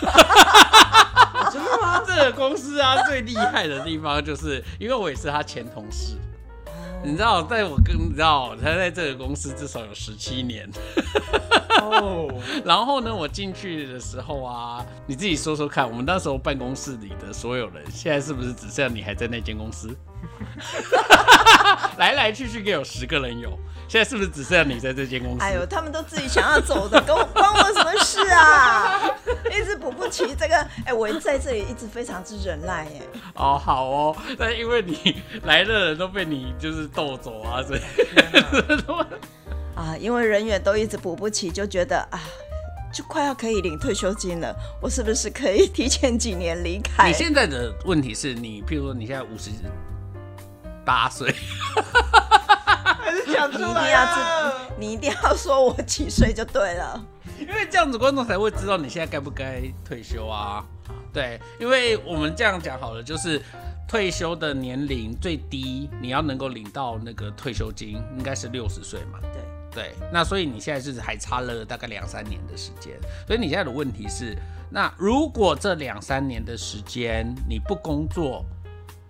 [1.52, 2.04] 真的吗？
[2.06, 6.16] 这个公司啊，最厉害的地方就是，因为我也是他前同事。
[7.04, 10.68] 你知道，在我跟你知道，他在这个公司至少有十七年。
[11.80, 12.28] 哦，
[12.66, 19.96] 然后呢，我进去的时候啊，你自己说说看，我们那时候办公室里的所有人，现在是不是只剩下你还在那间公司？
[21.98, 23.50] 来来去去，给有十个人有，
[23.88, 25.44] 现在是不是只剩下你在这间公司？
[25.44, 29.10] 哎呦，他们都自己想要走的，跟我关我什么事啊？
[29.52, 33.02] 一直补不齐这个，哎，我在这里一直非常之忍耐，哎，
[33.36, 37.80] 哦，好哦，但因为你来的人都被你就是逗走啊，所以
[39.76, 42.20] 啊，因为人员都一直补不齐，就觉得啊，
[42.94, 47.14] 就快要可以领退休金了，我是不是可以提前几年离开你？
[47.14, 49.50] 现在的问题是你，譬如说你现在五十
[50.88, 51.36] 八岁，
[53.04, 57.06] 还是讲出你一定来要你一定要说我几岁就对了。
[57.38, 60.64] 因为这样子观众才会知道你现在该不该退休啊。
[61.12, 63.42] 对，因为我们这样讲好了，就是
[63.86, 69.20] 退休的年龄最低，你要能够领到那个退休金，应该是六十岁嘛？
[69.74, 72.98] 对，对，那所以你现在是还差了大概两三年的时间，
[73.28, 74.38] 所以你现在的问题是，
[74.70, 78.46] 那如果这两三年的时间你不工作，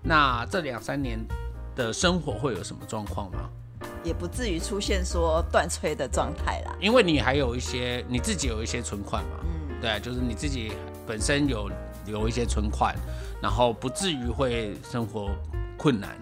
[0.02, 1.20] 那这两三年
[1.78, 3.50] 的生活会有什么状况吗？
[4.04, 6.76] 也不至于出现说断炊的状态啦。
[6.82, 10.74] 因为你还有一些你自己有一些存款嘛，嗯，对啊，就是你自己
[11.06, 11.70] 本身有
[12.06, 12.96] 有一些存款，
[13.42, 15.30] 然后不至于会生活
[15.78, 16.18] 困难。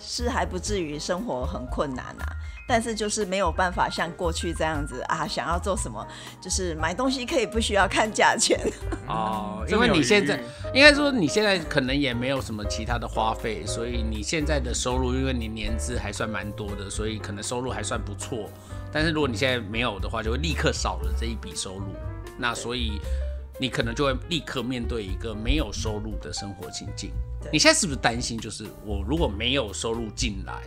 [0.00, 2.36] 是还不至于生活很困难啊，
[2.68, 6.06] 但是就是没有办法像过去这样子啊，想要做什么，
[6.38, 8.60] 就是买东西可以不需要看价钱。
[9.08, 10.38] 哦，因为你现在
[10.74, 18.50] 应该说你现在可能也没有什么其他的花费，所以你现在的收入，因为你年资还算蛮多的，所以可能收入还算不错。
[18.92, 21.94] 但是如果你现在没有的话，就会立刻少了这一笔收入，
[22.36, 23.00] 那所以
[23.58, 27.10] 你可能就会立刻面对一个没有收入的生活情境。
[27.50, 30.62] 你现在是不是担心，就是我如果没有收入进来？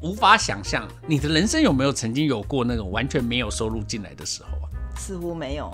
[0.00, 4.66] 无法想象你的人生有没有曾经有过那种完全没有收入进来的时候啊？
[4.96, 5.70] 似乎没有，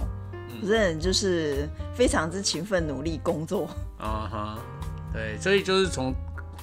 [0.62, 3.68] 我这人就是非常之勤奋努力工作。
[3.98, 4.58] 啊哈，
[5.12, 6.14] 对，所以就是从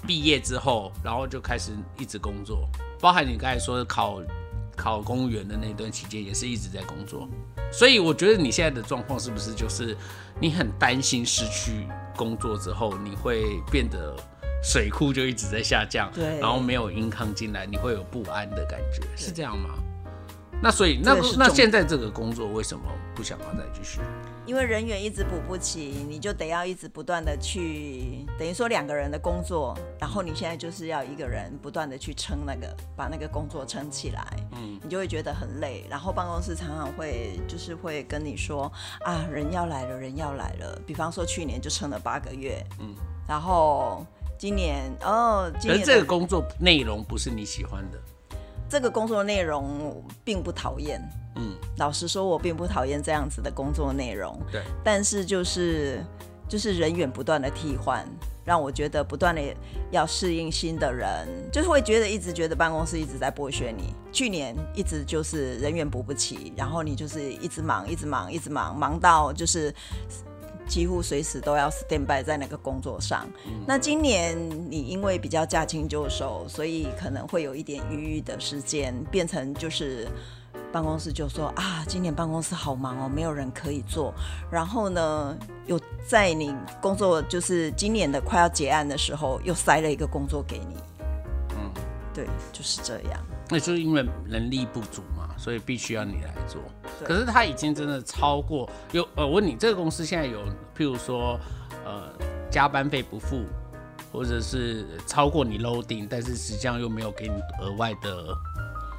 [0.06, 2.68] 毕业之后，然后就开始一直工作，
[3.00, 4.22] 包含你刚才说的考
[4.76, 7.28] 考公务员的那段期间，也是一直在工作。
[7.72, 9.98] 所以我觉得你现在的状况是不是就是
[10.40, 14.16] 你很担心失去工作之后，你会变得
[14.64, 19.72] 水库就一直在下降，对然后没有 income 进来，你会有不安的感觉，是这样吗？
[20.62, 24.00] 那所以那那现在这个工作为什么不想要再继续？
[24.46, 35.86] 因为人员一直补不齐，你就得要一直不断的去，等于说两个人的工作，然后你现在就是要一个人不断的去撑那个，把那个工作撑起来，嗯，你就会觉得很累。
[35.90, 38.72] 然后办公室常常会就是会跟你说
[39.02, 40.82] 啊，人要来了，人要来了。
[40.88, 42.96] 比方说去年就撑了八个月，嗯，
[43.28, 44.06] 然后
[44.44, 47.98] 今年哦，今可是年这个工作内容不是你喜欢的，
[48.68, 51.02] 这个工作内容并不讨厌，
[51.38, 54.38] 嗯，老实说，我并不讨厌这样子的工作内容。
[54.52, 56.04] 对，但是就是
[56.46, 58.06] 就是人员不断的替换，
[58.44, 59.42] 让我觉得不断的
[59.92, 63.96] 要适应新的人，就是会觉得一直觉得办公室一直在剥削你。
[64.12, 69.74] 去年一直就是人员补不齐，然后你就是一直忙，一直忙，一直忙，忙到就是。
[70.68, 73.28] 几乎随时都要 stand by 在那个工作上。
[73.68, 74.38] 那今年
[74.70, 80.08] 你因为比较驾轻就熟，所以可能会有一点余裕的时间，变成就是
[80.72, 84.14] 办公室就说啊，今年办公室好忙哦，没有人可以做。
[84.52, 90.76] 然后呢，又在你工作就是今年的快要结案的时候，又塞了一个工作给你。
[91.52, 91.72] 嗯，
[92.14, 93.20] 对，就是这样。
[93.50, 95.13] 那就是因为人力不足嘛，
[95.44, 96.62] 所以必须要你来做。
[97.04, 100.40] 可是他已经真的超过有呃，我问你，这个公司现在有
[100.78, 101.38] 譬如说
[101.84, 102.10] 呃
[102.50, 103.44] 加班费不付，
[104.10, 108.26] 或者是超过你 loading，但是实际上又没有给你额外的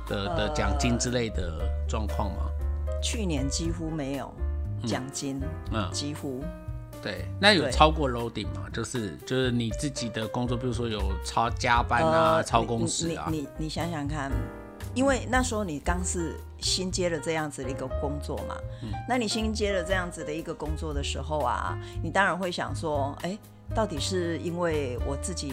[0.07, 2.43] 的的奖金之类的状况吗？
[3.03, 4.31] 去年几乎没有
[4.85, 5.41] 奖金，
[5.73, 6.45] 嗯，几乎
[7.03, 8.67] 对，那有超过 loading 吗？
[8.71, 14.31] 就是就是你自己的工作，比如说有超加班啊、超工时啊，你你你想想看，
[14.95, 18.93] 因为那时候你刚是新接了这样子的一个工作嘛，嗯。
[19.09, 23.37] 那你新接了这样子的一个工作的时候啊，你当然会想说，哎、
[23.75, 25.53] 到底是因为我自己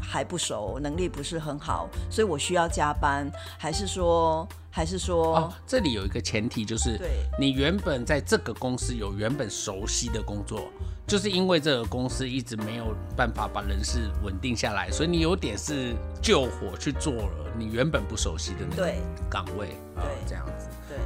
[0.00, 7.10] 还不熟，能力不是很好，所以我需要加班，还是说，还是说，哦，这里有一个前提就是，对。
[7.38, 10.68] 你原本在这个公司有原本熟悉的工作，
[11.06, 18.92] 就是因为这个公司一直没有办法把人事稳定下来，所以你有点是救火去做了你原本不熟悉的那个
[19.30, 20.68] 岗位啊对，这样子。
[20.88, 20.98] 对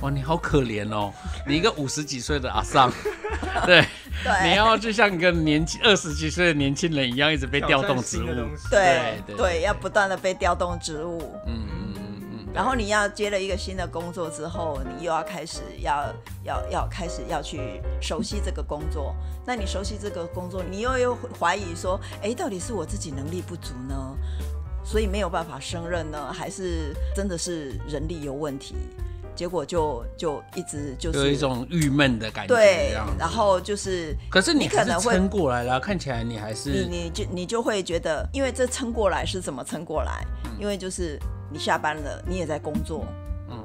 [0.00, 1.12] 哇，你好可怜哦，
[1.46, 2.92] 你一个五十几岁的阿桑，
[3.66, 3.84] 对，
[4.22, 4.48] 对。
[4.48, 8.26] 你要就像一个年轻二十几岁的年轻人一样，一直被调动职务。
[8.70, 19.16] 对对对，要不断的被调动职务，嗯嗯嗯嗯，然后你要接了一个新的工作之后，你又要开始要要要开始要去熟悉这个工作。
[19.44, 24.16] 那你熟悉这个工作，你又又怀疑说，哎，到底是我自己能力不足呢，
[24.84, 28.76] 所以没有办法胜任呢，还是真的是人力有问题？
[29.38, 40.26] 结果就就一直就是有一种郁闷的感觉，对然后就是可是你可能会撑过来了，看起来你还是你你就你就会觉得，因为这撑过来是怎么撑过来？
[40.44, 41.16] 嗯因为就是
[41.52, 43.06] 你下班了，你也在工作，
[43.48, 43.56] 嗯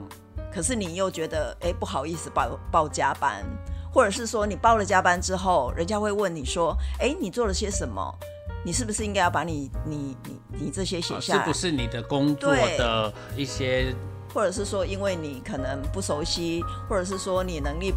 [0.53, 3.43] 可是你又觉得，哎、不好意思报报加班，
[3.91, 8.15] 或者是说你报了加班之后，人家会问你说，哎、你做了些什么？
[8.63, 11.39] 你是不是应该要把你你你你这些写啊下来？
[11.41, 13.93] 是不是你的工作的一些
[14.33, 17.93] 或者是说，因为你可能不熟悉，或者是说你能力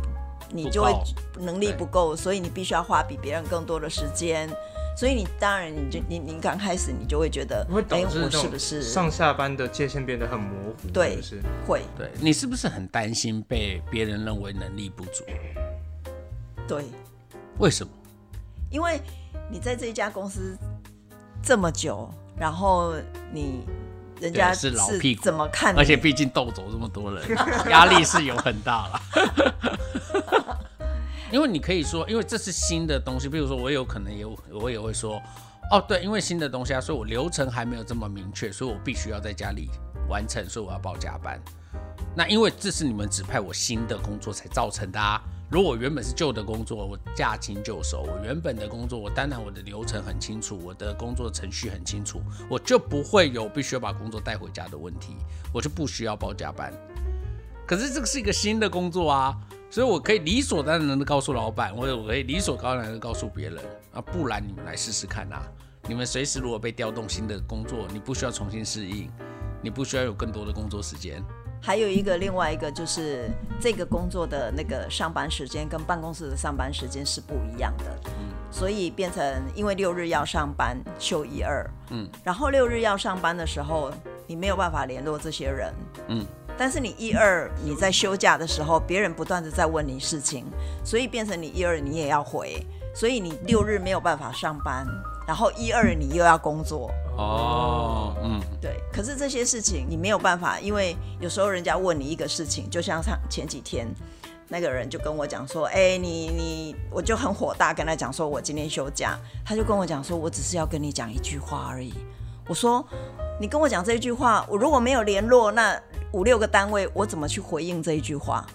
[0.52, 0.92] 你就会
[1.38, 4.48] 能力不够，所以你必须要花比别人更多的时间。
[4.98, 10.88] 所以你当然你就你你刚开始你就会觉得会，导哎，我是不是上下班的界限变得很模糊？
[10.90, 11.42] 对是是？
[11.66, 15.22] 会对你是不是很担心被别人认为能力不足？
[16.66, 16.86] 对，
[17.58, 17.92] 为什么？
[18.70, 18.98] 因为
[19.50, 20.56] 你在这一家公司
[21.42, 22.94] 这么久，然后
[23.30, 23.66] 你
[24.20, 25.78] 人家对是老屁股怎么看你？
[25.78, 27.24] 而且毕竟斗走这么多人，
[27.70, 29.00] 压力是有很大了。
[31.32, 35.20] 因为你可以说，因为这是新的东西，比如说我有可能也我也会说，
[35.70, 39.68] 哦对，因为新的东西啊，所以我流程还没有这么明确，所以我必须要在家里
[40.08, 41.40] 完成，所以我要报加班。
[42.14, 45.20] 那因为这是你们指派我新的工作才造成的啊。
[45.48, 52.20] 如果我原本是旧的工作，我驾轻就熟，我原本的工作我当然我的流程很清楚，我的工作程序很清楚，
[52.50, 55.14] 我就不会有必须要把工作带回家的问题，
[55.52, 56.72] 我就不需要报加班。
[57.64, 59.36] 可是这个是一个新的工作啊，
[59.70, 65.42] 所以我可以理所当然的告诉老板，或者我可以理所当然的告诉别人啊，不然你们来试试看啊。
[65.88, 69.08] 你们随时如果被调动新的工作，你不需要重新适应，
[69.62, 71.22] 你不需要有更多的工作时间。
[71.60, 73.28] 还有一个另外一个就是
[73.60, 79.22] 这个工作的那个上班时间跟办公室的上班时间是不一样的，嗯，所以变成
[79.54, 83.92] 因为六日要上班休一二，嗯，然后六日要上班的时候
[84.26, 85.74] 你没有办法联络这些人，
[86.08, 86.24] 嗯，
[86.56, 90.46] 但是你一二你在休假的时候，别人不断的在问你事情，
[90.84, 94.86] 所以变成你一二你也要回，所以你六日没有办法上班，
[95.26, 103.86] 然后一二你又要工作，哦，嗯，对，可是这些事情你没有办法，因为有时候人家问你一个事情，就像上前几天
[104.48, 111.92] 那个人就跟我讲说，哎、你你，我就很火大，跟他讲说我今天休假，他就跟我讲说，我只是要跟你讲一句话而已。
[112.48, 112.86] 我说，
[113.40, 115.76] 你跟我讲这一句话，我如果没有联络那
[116.12, 118.46] 五六个单位，我怎么去回应这一句话？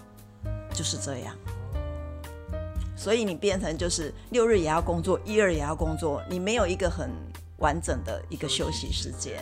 [0.72, 1.34] 就是这样。
[3.02, 7.10] 所以你变成就是六日也要工作，一二也要工作，你没有一个很
[7.56, 9.40] 完整的一个休息时间。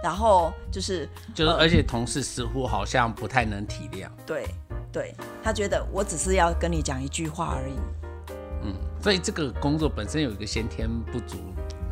[0.00, 4.46] 然后就是就是而且同事似乎好像不太能体谅，对
[4.92, 5.12] 对，
[5.42, 7.72] 他觉得我只是要跟你讲一句话而已。
[8.62, 8.72] 嗯，
[9.02, 11.36] 所以这个工作本身有一个先天不足。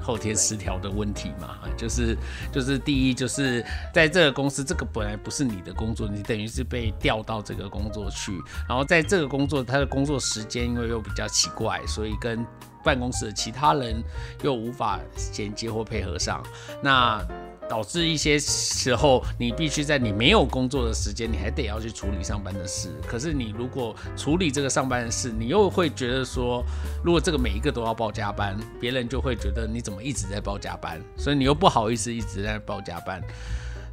[0.06, 2.16] 后天失调的问题嘛，就是
[2.52, 8.32] 就是第一就是在这个公司，这个本来不是你的工作，你等于是被调到这个工作去，
[8.68, 12.46] 然后在这个工作，他的工作时间因为又比较奇怪，所以跟
[12.84, 14.00] 办公室的其他人
[14.44, 16.40] 又无法衔接或配合上，
[16.80, 17.20] 那。
[17.68, 22.88] 导致一些时候，你必须在你没有工作的时间，你还得要去处理上班的事。
[23.06, 26.64] 可是你如果处理这个上班的事，你又会觉得说，
[27.04, 33.22] 如果这个每一个都要报加班，别人就会觉得你怎么一直在报加班，所以你又不好意思一直在报加班。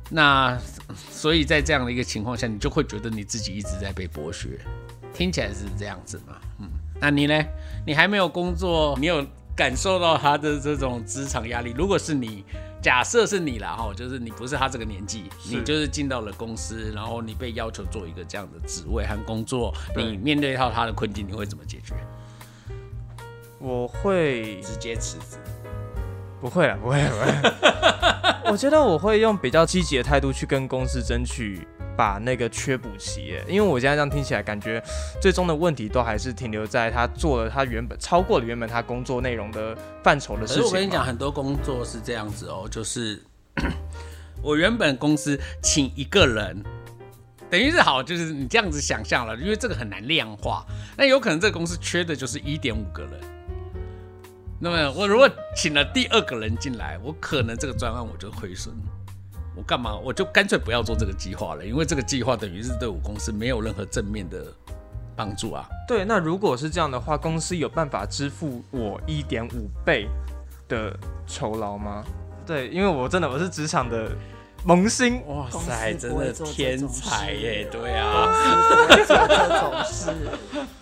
[0.09, 0.57] 那
[1.09, 4.49] 所以在这样的一个情况下，你就会觉得你自己一直在被剥削，
[5.13, 6.35] 听起来是这样子嘛？
[6.59, 6.69] 嗯，
[7.01, 7.43] 那你呢？
[7.87, 11.73] 你还没有工作，你有感受到他的这种职场压力？
[11.75, 12.45] 如果是你。
[12.83, 21.95] 假设是你啦，哈，就是你不是他这个年纪，你就是进到了公司，然后你被要求做一个这样的职位和工作，你面对到他的困境，你会怎么解决？
[23.57, 25.37] 我会直接辞职？
[26.41, 28.51] 不会了，不会，不会。
[28.51, 31.65] 我觉得我会用比较积极的态度去跟公司争取
[31.95, 34.83] 把那个缺补齐，因为我现在这样听起来，感觉
[35.21, 40.63] 最终的问题都还是停留在他做了他原本超过了原本他工作内容的范畴的事情。
[40.63, 43.21] 我跟你讲，很多工作是这样子哦，就是
[44.41, 46.63] 我原本公司请一个人，
[47.49, 50.65] 等于是好，就是你这样子想象了，因为这个很难量化，
[50.97, 53.11] 那有可能这个公司缺的就是一点五个人。
[54.59, 58.73] 那么我如果请了第二个人进来，我可能这个专案我就亏损。
[59.55, 59.95] 我干嘛？
[59.95, 64.45] 我就干脆不要做这个计划了，因为这个计划等于是对我公司没有任何正面的
[65.15, 65.67] 帮助啊。
[65.87, 70.07] 对，那如果是这样的话，公司有办法支付我一点五倍
[70.67, 70.97] 的
[71.27, 72.03] 酬劳吗？
[72.45, 74.11] 对，因为我真的我是职场的
[74.65, 77.67] 萌新，哇塞，真的天才耶！
[77.71, 80.11] 对公啊，司不会做这种事。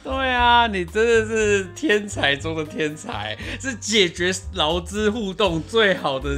[0.03, 6.37] 对啊，你真的是天才中的天才，是解决劳资互动最好的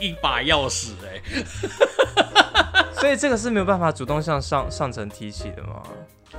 [0.00, 1.22] 一把钥匙哎。
[2.98, 5.82] 所以这个是没有办法主动向上上层提起的吗？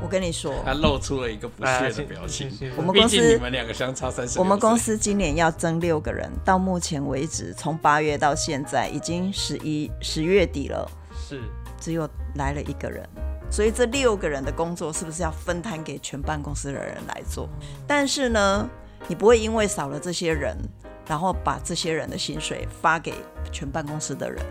[0.01, 2.51] 我跟你说，他露出了一个不屑的表情。
[2.75, 11.41] 我们公司你司们两个相差三十，我们公司今年要增六个人，到目前为止，从八月到现在已经十一十月底了，是
[11.79, 13.07] 只有来了一个人，
[13.51, 17.47] 所以这六个人的工作是不是要分摊给全办公室的人来做？
[17.87, 18.67] 但是呢，
[19.07, 20.57] 你不会因为少了这些人，
[21.07, 23.13] 然后把这些人的薪水发给
[23.51, 24.43] 全办公室的人，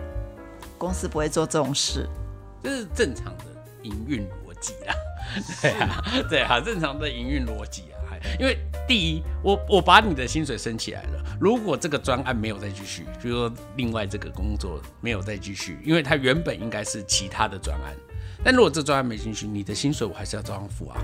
[0.79, 2.09] 公司不会做这种事。
[2.63, 3.45] 这是正常的
[3.83, 4.95] 营运逻辑啦。
[5.63, 7.99] 对啊，对啊，正常的营运逻辑啊。
[8.39, 8.57] 因为
[8.87, 17.97] 第一，我我把你的薪水升起来了，如果这个专案没有再继续，比如说另外这个工作没有再继续，因为它原本应该是其他的专案，
[18.45, 21.03] 但如果这专案没进去，你的薪水我还是要照样付啊。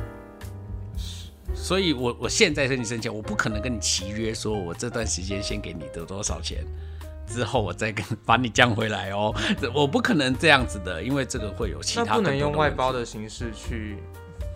[1.57, 6.65] 所以我我现在跟你申请，我不可能跟你契约说，我这段时间先给你得多少钱，
[7.27, 9.35] 之后我再跟把你降回来哦，
[9.75, 12.93] 我不可能这样子的，因为这个会有其他不能用外包。
[12.93, 13.97] 的形式去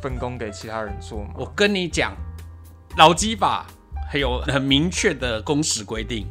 [0.02, 1.30] 分工给其他人做吗？
[1.36, 2.12] 我跟你讲，
[2.96, 3.64] 劳基法
[4.10, 6.26] 还有很明确的工时规定，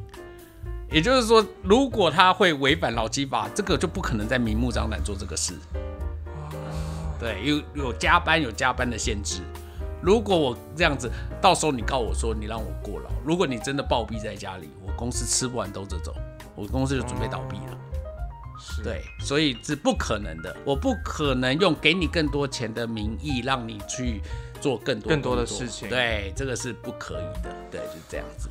[0.91, 5.53] 也就是说，如果他会违反劳基法，这个就不可能在明目张胆做这个事。
[7.17, 9.41] 对，有有加班有加班的限制。
[10.01, 11.09] 如果我这样子，
[11.39, 16.15] 到时候你告我说你让我过劳，如果你真的暴毙在家里，我公司吃不完兜着走，
[16.55, 17.77] 我公司就准备倒闭了。
[18.61, 24.21] 是，对，所以是不可能的，我不可能用给你更多钱的名义让你去
[24.61, 28.47] 做更多更多的事情对，这个是不可以的，对，就这样子。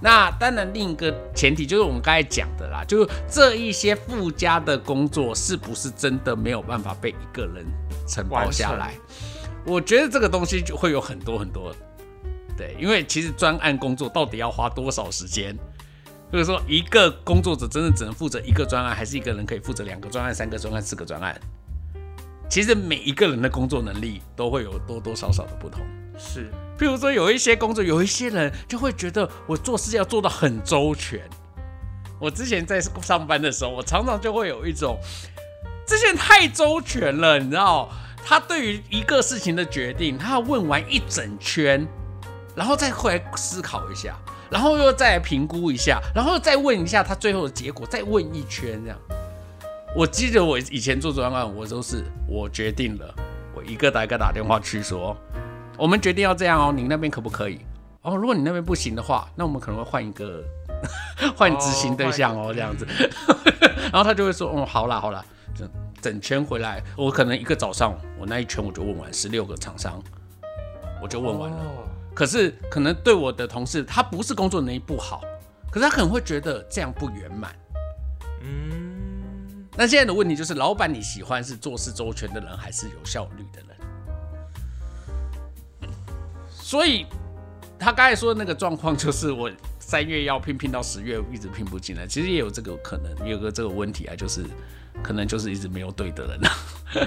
[0.00, 7.64] 那当然，另一个前提就是我们刚才讲的啦，就是这一些附加的工作是不是真的没有办法被一个人
[8.08, 8.94] 承包下来？
[9.64, 11.72] 我觉得这个东西就会有很多很多，
[12.56, 15.56] 对，因为其实专案工作到底要花多少时间？
[16.32, 21.38] 就是说，一个工作者真的只能负责一个专案，还是一个人可以负责两个专案、三个专案、四个专案？
[22.48, 25.82] 其实每一个人的工作能力都会有多多少少的不同。
[26.18, 31.20] 是譬如说，有一些工作，有一些人就会觉得我做事要做到很周全。
[32.18, 34.98] 我之前在上班的时候，我常常就会有一种，
[35.86, 37.90] 这些人太周全了，你知道？
[38.24, 41.86] 他对于一个事情的决定，他要问完一整圈，
[42.54, 44.16] 然后再回来思考一下，
[44.52, 48.98] 然后又再来评估一下，然后再问一下他最后的结果，再问一圈这样。
[49.96, 53.14] 我记得我以前做专案，我都是我决定了，
[53.54, 55.16] 我一个打一个打电话去说，
[55.78, 57.60] 我们决定要这样哦，你那边可不可以？
[58.02, 60.44] 哦，如果你那边不行的话，那我们可能会换一个
[61.34, 62.86] 换执行对象哦，这样子。
[63.90, 65.24] 然后他就会说，哦，好啦好啦，
[65.54, 65.66] 整
[66.00, 70.02] 整圈回来，我可能一个早上，我那一圈我就问完十六个厂商，
[71.02, 71.56] 我就问完了。
[71.56, 75.22] 哦可是可能对我的同事，他不是工作能力不好，
[75.70, 77.54] 可是他可能会觉得这样不圆满。
[78.42, 83.76] 嗯，那现在的问题就是，老板你喜欢是做事周全的人，还是有效率的人？
[86.50, 87.06] 所以
[87.78, 92.06] 他刚才说的那个状况，就是我三月要拼拼到十月，一直拼不进来。
[92.06, 94.44] 其实也有这个可能，也有个这个问题啊，就是
[95.02, 96.50] 可能就是一直没有对的人啊，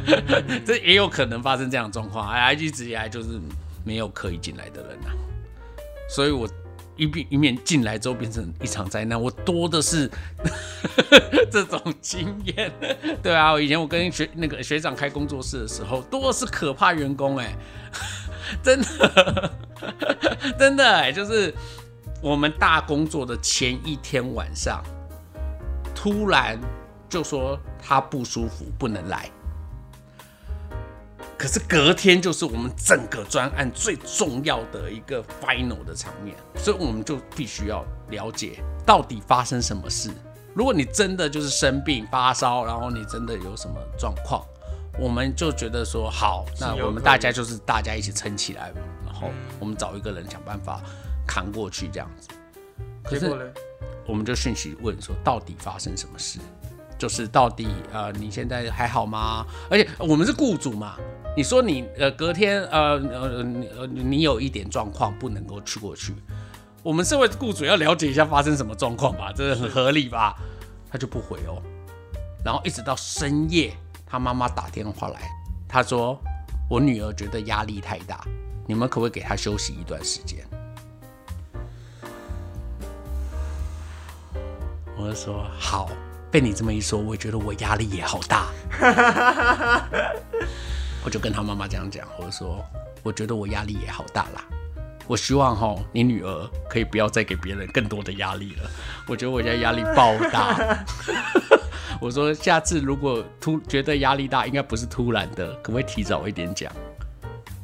[0.65, 2.29] 这也有可能发生这样的状况。
[2.29, 3.39] 哎，一直以来就是
[3.85, 5.15] 没有可以进来的人啊，
[6.09, 6.49] 所以我
[6.97, 10.09] 一变一面进来之后变成一场灾难，我多的是
[11.51, 12.71] 这种经验。
[13.21, 17.53] 对啊，我以前我跟学那个学长开工作室的时候，多的是可怕员工哎、
[18.63, 19.51] 真的
[20.57, 21.53] 真的哎、就是
[22.21, 24.81] 我们大工作的前一天晚上，
[25.93, 26.59] 突然
[27.09, 29.29] 就说他不舒服不能来。
[31.45, 40.09] 可是隔天就是我们整个专案最重要的一个 final 的场面，所以我们就必须要了解到底发生什么事。
[40.55, 44.43] 如果你真的就是生病发烧，然后你真的有什么状况，
[44.99, 48.73] 我们就觉得说好，那我们大家就是大家一起撑起来，
[49.05, 49.29] 然后
[49.59, 50.81] 我们找一个人想办法
[51.27, 52.29] 扛过去这样子。
[53.03, 53.45] 可是结果呢？
[54.07, 56.39] 我们就讯息问说，到底发生什么事？
[56.97, 59.45] 就是到底呃，你现在还好吗？
[59.69, 60.95] 而且我们是雇主嘛，
[61.35, 66.13] 你说你呃隔天呃呃你呃你有一点状况不能够去过去，
[66.81, 70.35] 我们身为雇主要了解一下发生什么状况吧，这很合理吧？
[70.89, 71.61] 他就不回哦，
[72.43, 73.75] 然后一直到深夜，
[74.05, 75.19] 他妈妈打电话来，
[75.67, 76.17] 他说
[76.69, 78.23] 我女儿觉得压力太大，
[78.65, 80.45] 你们可不可以给她休息一段时间？
[84.97, 85.89] 我就说好，
[86.35, 88.47] 被你这么一说，我觉得我压力也好大。
[91.01, 92.61] 我就跟他妈妈这样讲，我说
[93.03, 94.43] 我觉得我压力也好大啦。
[95.07, 98.69] 我希望哈，你女儿可以不要再给别人更多的压力了。
[99.07, 100.85] 我觉得我现在压力爆大。
[102.01, 106.69] 我说下次如果突觉得压力大，应该不是突然的，可不可以提早一点讲？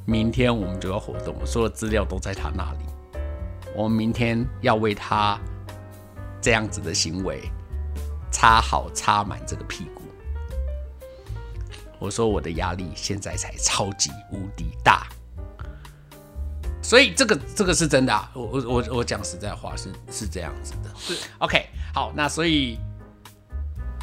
[0.05, 2.85] 明天我们就要活动，所有资料都在他那里。
[3.75, 5.37] 我们明天要为他
[6.39, 7.41] 这样子的行为
[8.31, 10.01] 擦好擦满这个屁股。
[11.99, 15.07] 我说我的压力现在才超级无敌大，
[16.81, 20.89] 所以这个这个是真的、啊，我我我我讲实在话是是这样子的。
[20.97, 21.63] 是 OK，
[21.93, 22.79] 好，那所以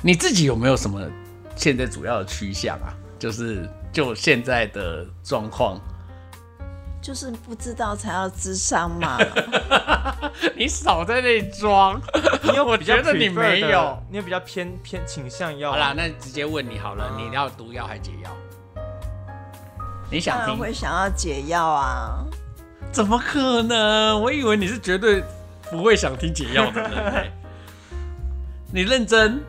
[0.01, 1.05] 你自己有没有什么
[1.57, 2.95] 现在主要的趋向啊？
[3.19, 5.77] 就是就现在的状况，
[7.01, 9.19] 就是不知道才要智商嘛。
[10.57, 12.01] 你少在那里装。
[12.45, 18.31] 因为我觉得你没有，你有比较偏偏倾向要好啦，那直接问你好了，你要毒药还解药？
[20.11, 20.47] 你想听？
[20.47, 22.25] 当然会想要解药啊。
[22.91, 24.21] 怎么可能？
[24.23, 25.23] 我以为你是绝对
[25.71, 27.33] 不会想听解药的人、欸。
[28.73, 29.43] 你认真？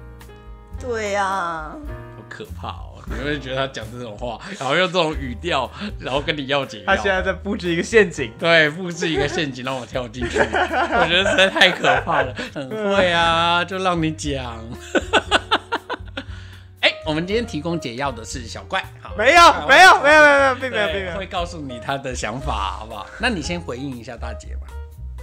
[0.80, 1.72] 对啊，
[2.16, 2.89] 好可怕哦！
[3.10, 6.86] 你会觉得他讲这种话，然后用这种语调，然后跟你要解药？
[6.86, 8.32] 他现在在布置一个陷阱。
[8.40, 12.34] 对布置一个陷阱让我跳进去， 我觉得实在太可怕了。
[12.54, 14.64] 很会啊，就让你讲。
[16.82, 21.26] 哎、我们今天提供解药的是小怪，好，没有，没有，没有，没有，并没有，对并没有会。
[21.28, 23.06] 告诉你他的想法，好不好？
[23.20, 24.68] 那你先回应一下大姐吧。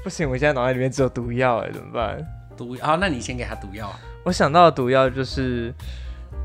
[0.05, 2.19] 不行，我现在脑袋里面只有毒药，哎，怎么办？
[2.57, 3.91] 毒，啊，那你先给他毒药。
[4.23, 5.73] 我想到的毒药就是，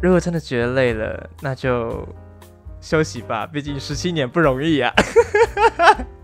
[0.02, 2.08] 如果真的觉得累了，那就
[2.82, 4.92] 休息吧，毕竟十七年不容易啊。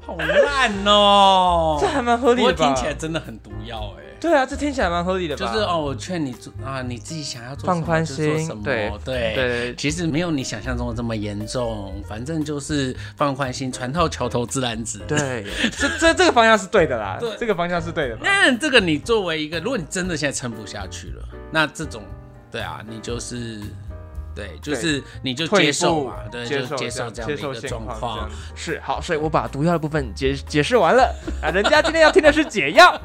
[0.01, 2.65] 好烂哦、 这还蛮合理的吧？
[2.65, 5.45] 听起来真的很毒药哎、对啊，这听起来蛮合理的吧？
[5.45, 14.99] 就是哦，我劝你做啊，你自己想要做什么放宽就做心什么对对对其实没有你想象中的这么严重，反正就是放宽心，船到桥头自然直。。
[14.99, 15.45] 对，
[15.78, 18.21] 这这这个方向是对的啦对，这个方向是对的吧？
[18.23, 22.01] 那这个你作为一个，如果你真的现在撑不下去了，那这种
[22.51, 23.61] 对啊，你就是
[24.33, 28.29] 对，就是你就接受嘛，对，接就接受这样的一个状况。
[28.55, 32.99] 是好，所以我把毒药的部分解解释完了啊，人家今天要听的是解药。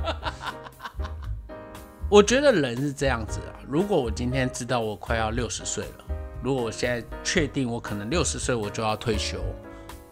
[2.09, 6.05] 我觉得人是这样子啊，如果我今天知道我快要六十岁了，
[6.43, 9.43] 如果我现在确定我可能六十岁我就要退休，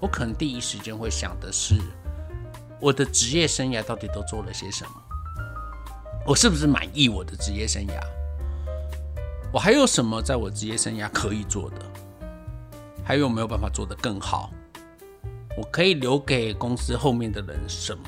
[0.00, 1.74] 我可能第一时间会想的是，
[2.80, 4.90] 我的职业生涯到底都做了些什么？
[6.26, 8.00] 我是不是满意我的职业生涯？
[9.52, 11.76] 我还有什么在我职业生涯可以做的？
[13.04, 14.52] 还有没有办法做得更好？
[15.56, 18.04] 我可以留给公司后面的人什么？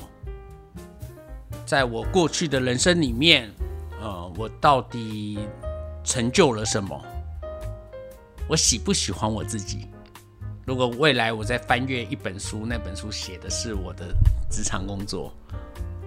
[1.65, 3.51] 在我过去的人生里面，
[3.99, 5.37] 呃，我到底
[6.01, 6.97] 成就了什么？
[8.47, 9.89] 我喜不喜欢我自己？
[10.65, 14.15] 如果未来我在翻阅一本书，那本书写的是我的
[14.49, 15.33] 职场工作，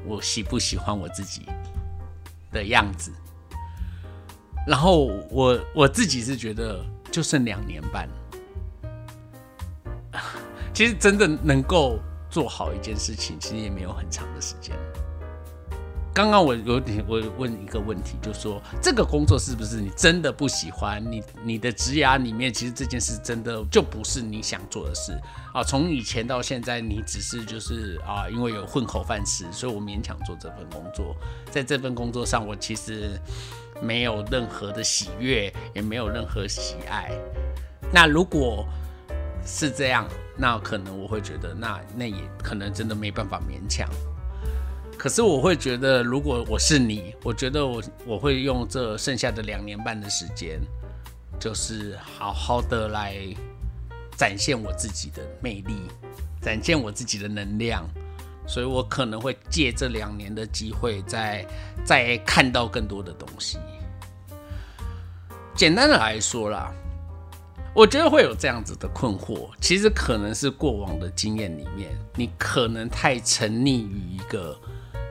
[0.06, 1.42] 我喜不喜欢我自己
[2.50, 3.12] 的样子？
[4.66, 8.08] 然后我我自己是觉得就剩两年半，
[10.74, 14.74] 其实真的能够做好一件事情，其实也没有很长的时间。
[16.12, 21.04] 刚刚我有点，我问一个问题，就说这个工作是不是你真的不喜欢？
[21.12, 25.12] 你你的职涯里面，其实这件事真的就不是你想做的事
[25.52, 25.62] 啊。
[25.62, 31.14] 从以前到现在，你只是就是啊，因为有混口饭吃，所以我勉强做这份工作。
[31.50, 33.20] 在这份工作上，我其实
[33.80, 37.10] 没有任何的喜悦，也没有任何喜爱。
[37.92, 38.66] 那如果
[39.44, 43.88] 是这样，那可能我会觉得，那那也可能真的没办法勉强。
[44.98, 50.60] 可是我会觉得，如果我是你，我觉得我我会用这剩下的两年半的时间，
[51.38, 53.16] 就是好好的来
[54.16, 55.76] 展现我自己的魅力，
[56.40, 57.86] 展现我自己的能量。
[58.46, 61.46] 所以我可能会借这两年的机会再，
[61.84, 63.58] 再看到更多的东西。
[65.54, 66.72] 简单的来说啦，
[67.74, 74.56] 我觉得会有这样子的困惑，其实可能是过往的经验里面，你可能太沉溺于一个。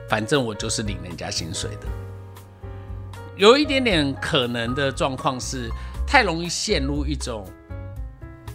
[0.08, 1.86] 反正我就是领人家薪水的，
[3.36, 5.68] 有一点点可能的状况是，
[6.06, 7.44] 太容易陷入一种，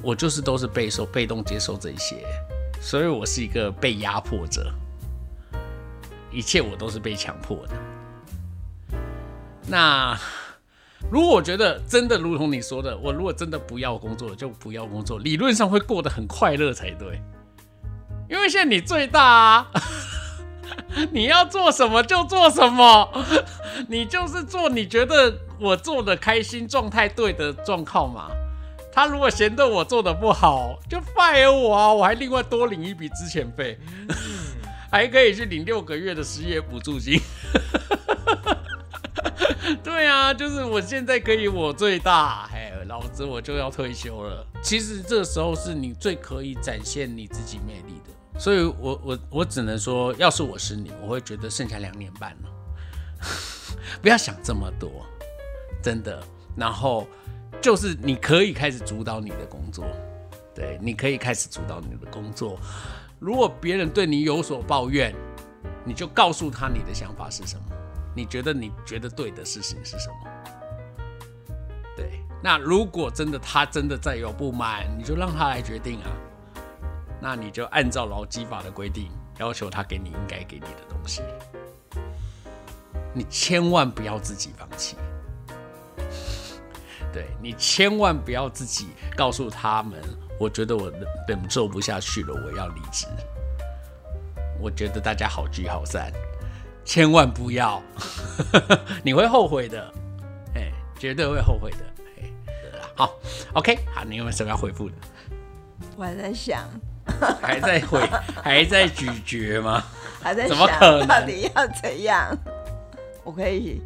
[0.01, 2.25] 我就是都是被受被动接受这一些，
[2.81, 4.73] 所以我是一个被压迫者，
[6.31, 7.73] 一切我都是被强迫的。
[9.67, 10.17] 那
[11.11, 17.21] 如果我觉得真的如同你说的，我如果真的不要工作，就不要工作，理论上会过得很快乐才对，
[18.27, 19.67] 因为现在你最大啊。
[21.11, 23.07] 你要做什么就做什么，
[23.87, 28.29] 你就是做你觉得我做的开心、状态对的状况嘛。
[28.91, 33.79] 他如果嫌得我做的不好，就 fire 我啊，我还另外多领一笔资遣费，
[34.91, 37.19] 还可以去领六个月的失业补助金。
[39.83, 44.45] 对啊，就是我现在可以我最大，哎，老子我就要退休了。
[44.61, 48.39] 其实这时候是你最可以展现你自己魅力的。
[48.39, 52.49] 所以我我我只能说，要是我是你，我会觉得剩下两年半了，
[54.01, 55.05] 不要想这么多，
[55.81, 56.21] 真的。
[56.55, 57.07] 然后
[57.61, 59.85] 就是你可以开始主导你的工作，
[60.55, 62.59] 对，你可以开始主导你的工作。
[63.19, 65.13] 如果别人对你有所抱怨，
[65.85, 67.63] 你就告诉他你的想法是什么，
[68.15, 70.15] 你觉得你觉得对的事情是什么。
[71.95, 76.09] 对，那如果真的他真的再有不满，你就让他来决定啊。
[77.21, 81.21] 那你就按照劳基法的规定，要求他给你应该给你的东西。
[83.13, 84.95] 你千万不要自己放弃。
[87.13, 89.99] 对你千万不要自己告诉他们，
[90.39, 93.05] 我觉得我忍忍受不下去了，我要离职。
[94.59, 96.11] 我觉得大家好聚好散，
[96.85, 97.81] 千万不要，
[99.03, 99.93] 你会后悔的，
[100.55, 101.77] 哎，绝对会后悔的，
[102.95, 103.13] 好
[103.53, 104.95] ，OK，好，你有没有什么要回复的？
[105.97, 106.63] 我还在想，
[107.41, 108.07] 还在回，
[108.43, 109.83] 还在咀嚼吗？
[110.21, 112.37] 还在怎么想可能到底要怎样？
[113.23, 113.81] 我可以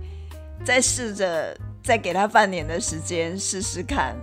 [0.65, 4.15] 再试着再给他半年的时间试试看，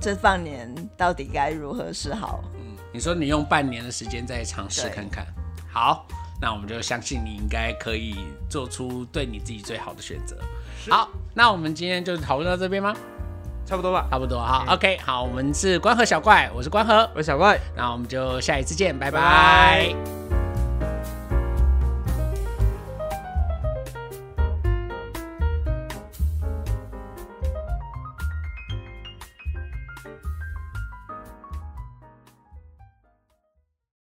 [0.00, 2.44] 这半年到底该如何是好。
[2.54, 2.60] 嗯
[2.90, 5.26] 你说你用半年的时间再尝试看看，
[5.70, 6.06] 好，
[6.40, 8.16] 那我们就相信你应该可以
[8.48, 10.36] 做出对你自己最好的选择。
[10.88, 12.94] 好，那我们今天就讨论到这边吗？
[13.66, 14.08] 差不多吧。
[14.10, 17.60] 差不多，好，OK，好，我们是关河小怪，我是关河，我是小怪。
[17.76, 20.47] 那我们就下一次见，拜拜拜